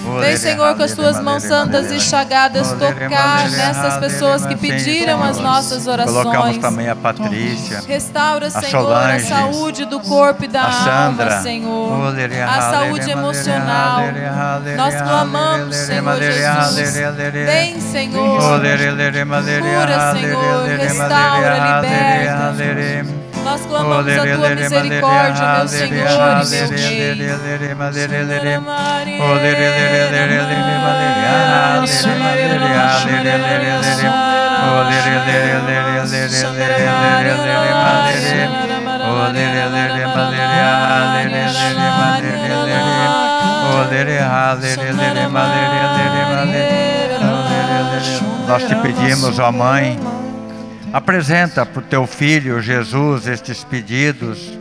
[0.05, 0.21] É.
[0.21, 5.37] Vem, Senhor, com as tuas mãos santas e chagadas tocar nessas pessoas que pediram as
[5.37, 6.57] nossas Colocamos orações.
[6.57, 7.81] também a Patrícia.
[7.87, 12.13] Restaura, Senhor, a saúde do corpo e da alma, Senhor.
[12.47, 14.01] A saúde emocional.
[14.75, 16.93] Nós clamamos, Senhor Jesus.
[17.45, 18.39] Vem, Senhor.
[18.39, 20.65] Cura, Senhor.
[20.77, 23.22] Restaura, liberta.
[23.43, 27.33] Nós clamamos a tua misericórdia, meu Senhor e meu Rei.
[48.47, 49.97] Nós te pedimos, ó Mãe,
[50.93, 54.55] apresenta para o teu filho Jesus estes pedidos,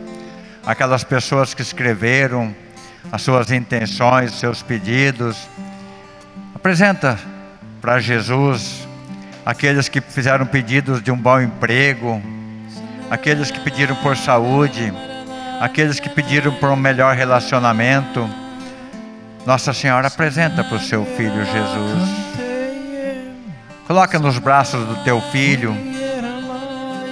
[0.65, 2.55] aquelas pessoas que escreveram
[3.11, 5.37] as suas intenções, seus pedidos.
[6.55, 7.19] Apresenta
[7.79, 8.87] para Jesus
[9.45, 12.19] aqueles que fizeram pedidos de um bom emprego,
[13.11, 14.91] aqueles que pediram por saúde,
[15.61, 18.27] aqueles que pediram por um melhor relacionamento.
[19.45, 22.09] Nossa Senhora apresenta para o seu filho Jesus.
[23.85, 25.92] Coloca nos braços do teu filho.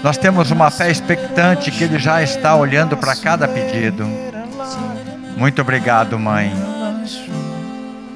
[0.03, 4.07] Nós temos uma fé expectante que ele já está olhando para cada pedido.
[5.38, 6.52] Muito obrigado, mãe.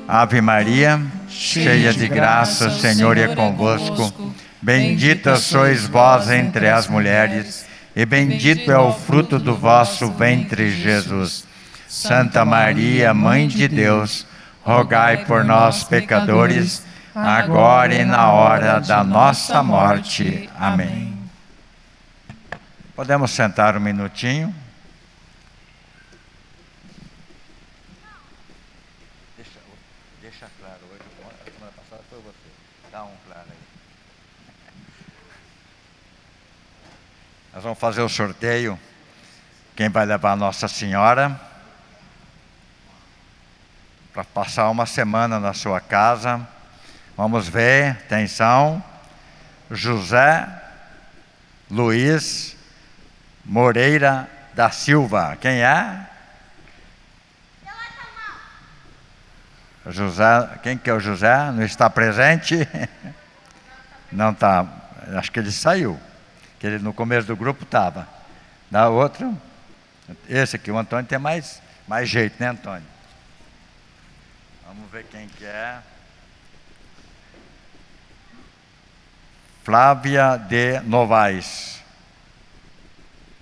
[0.07, 4.33] Ave Maria, cheia de graça, o Senhor é convosco.
[4.61, 11.45] Bendita sois vós entre as mulheres, e bendito é o fruto do vosso ventre, Jesus.
[11.87, 14.25] Santa Maria, Mãe de Deus,
[14.63, 16.83] rogai por nós, pecadores,
[17.13, 20.49] agora e na hora da nossa morte.
[20.59, 21.14] Amém.
[22.95, 24.55] Podemos sentar um minutinho?
[29.35, 29.59] Deixa,
[30.21, 31.03] deixa claro hoje.
[31.41, 32.49] A semana passada foi você.
[32.89, 33.57] Dá um claro aí.
[37.53, 38.79] Nós vamos fazer o sorteio.
[39.75, 41.37] Quem vai levar Nossa Senhora
[44.13, 46.47] para passar uma semana na sua casa.
[47.17, 48.81] Vamos ver, atenção.
[49.69, 50.47] José
[51.69, 52.54] Luiz
[53.45, 55.37] Moreira da Silva.
[55.39, 56.09] Quem é?
[59.87, 61.51] José, quem que é o José?
[61.51, 62.67] Não está presente?
[64.11, 64.65] Não está.
[65.15, 65.99] Acho que ele saiu.
[66.59, 68.07] Que ele no começo do grupo estava.
[68.71, 69.37] Da outro,
[70.27, 72.87] esse aqui, o Antônio tem mais, mais jeito, né, Antônio?
[74.67, 75.79] Vamos ver quem que é.
[79.63, 81.74] Flávia de Novaes.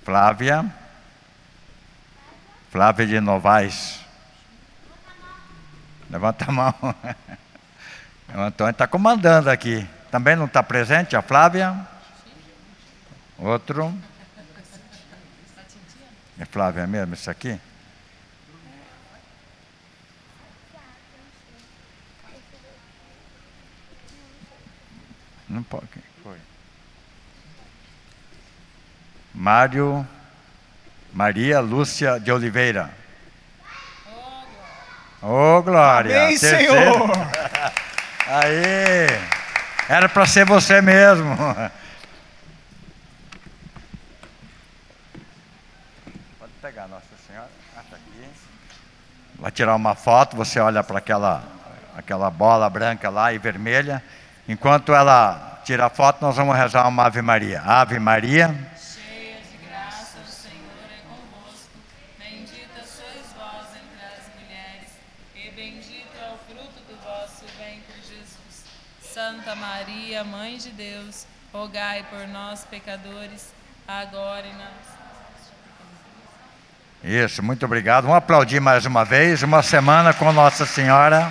[0.03, 0.65] Flávia.
[2.71, 3.99] Flávia de Novaes.
[6.09, 6.75] Levanta a mão.
[8.35, 9.87] O Antônio está comandando aqui.
[10.09, 11.87] Também não está presente a Flávia?
[13.37, 13.93] Outro.
[16.39, 17.59] É Flávia mesmo isso aqui?
[25.47, 25.85] Não pode.
[25.87, 26.37] Quem foi?
[29.33, 30.07] Mário
[31.11, 32.89] Maria Lúcia de Oliveira.
[35.21, 36.25] Ô, Glória!
[36.25, 36.73] Amém, Terceiro.
[36.73, 37.09] Senhor.
[38.27, 39.07] Aí!
[39.89, 41.35] Era para ser você mesmo.
[46.39, 47.49] Pode pegar, Nossa Senhora.
[47.77, 48.27] Ah, tá aqui.
[49.39, 51.43] Vai tirar uma foto, você olha para aquela,
[51.97, 54.01] aquela bola branca lá e vermelha.
[54.47, 57.61] Enquanto ela tira a foto, nós vamos rezar uma Ave Maria.
[57.61, 58.47] Ave Maria.
[58.77, 61.77] Cheia de graça, o Senhor é convosco.
[62.19, 64.91] Bendita sois vós entre as mulheres,
[65.35, 68.65] e bendito é o fruto do vosso ventre, Jesus.
[69.01, 69.55] Santa
[70.23, 73.53] Mãe de Deus, rogai por nós, pecadores,
[73.87, 74.69] agora e na
[77.03, 78.03] Isso, muito obrigado.
[78.03, 79.43] Vamos aplaudir mais uma vez.
[79.43, 81.29] Uma semana com Nossa Senhora.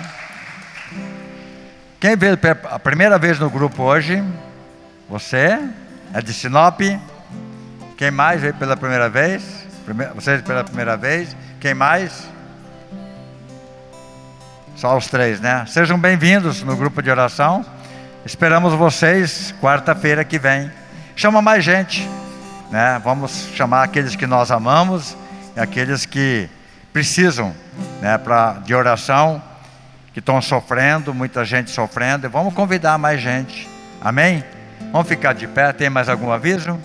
[1.99, 2.37] Quem veio
[2.69, 4.23] a primeira vez no grupo hoje?
[5.09, 5.57] Você?
[6.13, 6.79] É de Sinop?
[7.97, 9.65] Quem mais veio pela primeira vez?
[10.13, 11.35] Vocês pela primeira vez?
[11.59, 12.29] Quem mais?
[14.75, 15.65] Só os três, né?
[15.67, 17.65] Sejam bem-vindos no grupo de oração.
[18.25, 20.71] Esperamos vocês quarta-feira que vem.
[21.13, 22.07] Chama mais gente,
[22.71, 22.99] né?
[23.03, 25.17] Vamos chamar aqueles que nós amamos
[25.57, 26.49] e aqueles que
[26.93, 27.53] precisam,
[28.01, 29.43] né, pra, de oração,
[30.13, 32.25] que estão sofrendo, muita gente sofrendo.
[32.25, 33.67] E vamos convidar mais gente.
[33.99, 34.41] Amém?
[34.93, 35.73] Vamos ficar de pé.
[35.73, 36.79] Tem mais algum aviso?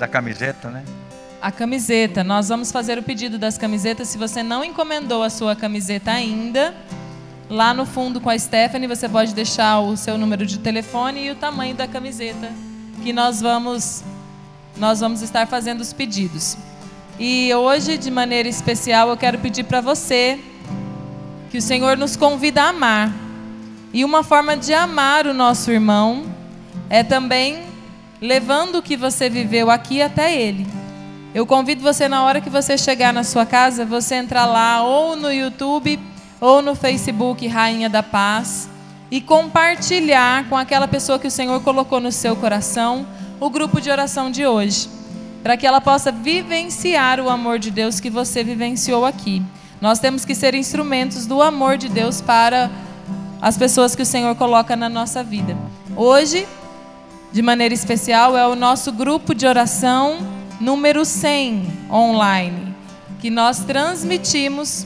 [0.00, 0.82] Da camiseta, né?
[1.40, 4.08] A camiseta, nós vamos fazer o pedido das camisetas.
[4.08, 6.74] Se você não encomendou a sua camiseta ainda,
[7.48, 8.86] lá no fundo com a Stephanie.
[8.88, 12.52] Você pode deixar o seu número de telefone e o tamanho da camiseta
[13.02, 14.02] que nós vamos
[14.76, 16.56] nós vamos estar fazendo os pedidos.
[17.18, 20.38] E hoje, de maneira especial, eu quero pedir para você
[21.50, 23.12] que o Senhor nos convida a amar.
[23.92, 26.26] E uma forma de amar o nosso irmão
[26.88, 27.64] é também
[28.20, 30.64] levando o que você viveu aqui até ele.
[31.34, 35.16] Eu convido você na hora que você chegar na sua casa, você entrar lá ou
[35.16, 35.98] no YouTube
[36.40, 38.68] ou no Facebook Rainha da Paz
[39.10, 43.06] e compartilhar com aquela pessoa que o Senhor colocou no seu coração
[43.40, 44.88] o grupo de oração de hoje,
[45.42, 49.42] para que ela possa vivenciar o amor de Deus que você vivenciou aqui.
[49.80, 52.70] Nós temos que ser instrumentos do amor de Deus para
[53.40, 55.56] as pessoas que o Senhor coloca na nossa vida.
[55.96, 56.46] Hoje,
[57.32, 60.18] de maneira especial, é o nosso grupo de oração
[60.60, 62.74] número 100 online,
[63.20, 64.84] que nós transmitimos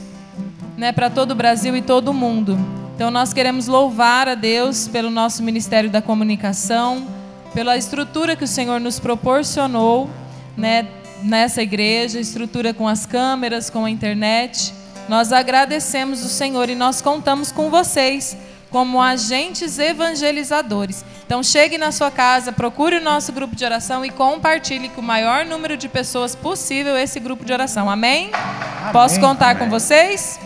[0.82, 2.58] né, para todo o Brasil e todo o mundo.
[2.96, 7.06] Então, nós queremos louvar a Deus pelo nosso Ministério da Comunicação,
[7.54, 10.10] pela estrutura que o Senhor nos proporcionou
[10.56, 10.88] né,
[11.22, 14.74] nessa igreja estrutura com as câmeras, com a internet.
[15.08, 18.36] Nós agradecemos o Senhor e nós contamos com vocês
[18.68, 21.04] como agentes evangelizadores.
[21.24, 25.04] Então chegue na sua casa, procure o nosso grupo de oração e compartilhe com o
[25.04, 27.88] maior número de pessoas possível esse grupo de oração.
[27.88, 28.30] Amém?
[28.34, 28.92] Amém.
[28.92, 29.58] Posso contar Amém.
[29.62, 30.40] com vocês?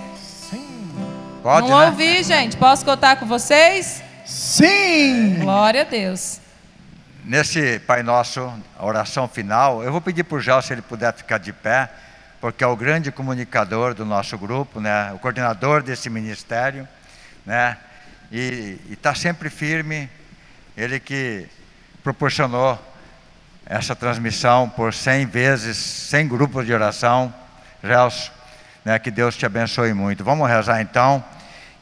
[1.47, 1.87] Pode, Não né?
[1.87, 2.57] ouvi, gente.
[2.57, 4.03] Posso contar com vocês?
[4.25, 5.39] Sim.
[5.39, 6.41] Glória a Deus.
[7.25, 11.15] Nesse Pai Nosso, a oração final, eu vou pedir para o Gel se ele puder
[11.15, 11.89] ficar de pé,
[12.41, 15.13] porque é o grande comunicador do nosso grupo, né?
[15.13, 16.89] o coordenador desse ministério,
[17.47, 17.77] né?
[18.33, 20.11] e está sempre firme,
[20.77, 21.47] ele que
[22.03, 22.77] proporcionou
[23.65, 27.33] essa transmissão por 100 vezes, 100 grupos de oração.
[27.85, 28.33] Gelson,
[28.85, 28.99] né?
[28.99, 30.25] que Deus te abençoe muito.
[30.25, 31.23] Vamos rezar então,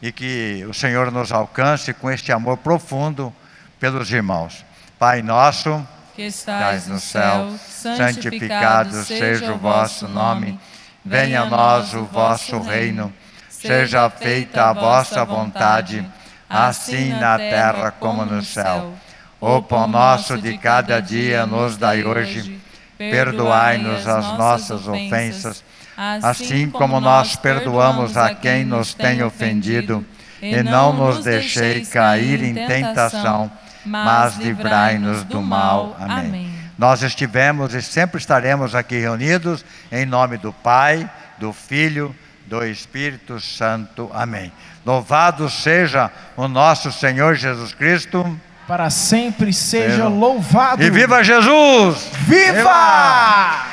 [0.05, 3.35] e que o Senhor nos alcance com este amor profundo
[3.81, 4.63] pelos irmãos.
[4.99, 5.83] Pai nosso,
[6.15, 10.61] que estais no céu, santificado seja o vosso nome.
[11.03, 13.11] Venha a nós o vosso reino.
[13.49, 16.07] Seja feita a vossa vontade,
[16.51, 18.93] assim na terra como no céu.
[19.41, 22.61] O pão nosso de cada dia nos dai hoje.
[22.99, 25.65] Perdoai-nos as nossas ofensas,
[25.97, 30.05] assim como nós perdoamos a quem nos tem ofendido.
[30.43, 33.51] E não nos deixei cair em tentação
[33.85, 35.97] mas livrai-nos do mal.
[36.01, 36.19] Amém.
[36.19, 36.55] Amém.
[36.77, 41.09] Nós estivemos e sempre estaremos aqui reunidos em nome do Pai,
[41.39, 42.15] do Filho,
[42.47, 44.11] do Espírito Santo.
[44.13, 44.53] Amém.
[44.85, 48.39] Louvado seja o nosso Senhor Jesus Cristo.
[48.67, 50.09] Para sempre seja, seja.
[50.09, 50.83] louvado.
[50.83, 52.09] E viva Jesus!
[52.27, 52.53] Viva!
[52.53, 53.67] viva!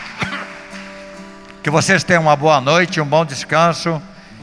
[1.63, 4.01] Que vocês tenham uma boa noite, um bom descanso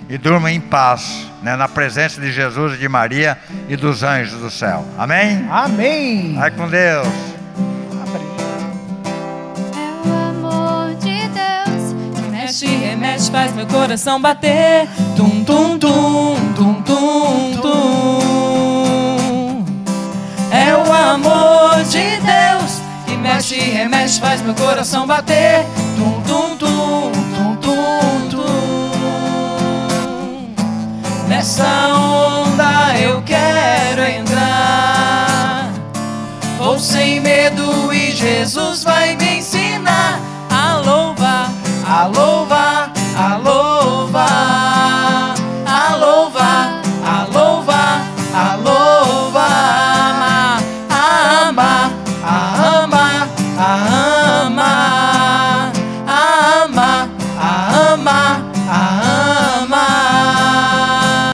[0.08, 3.36] e durmam em paz, né, na presença de Jesus e de Maria
[3.68, 4.84] e dos anjos do céu.
[4.96, 5.44] Amém?
[5.50, 6.36] Amém.
[6.36, 7.08] Vai com Deus.
[9.74, 11.92] É o amor de Deus
[12.30, 14.88] mexe, remexe, faz meu coração bater.
[15.16, 19.64] Tum, tum, tum, tum, tum, tum.
[20.52, 25.66] É o amor de Deus que mexe, remexe, faz meu coração bater.
[31.38, 35.72] Nessa onda eu quero entrar.
[36.58, 39.47] Vou sem medo e Jesus vai vencer.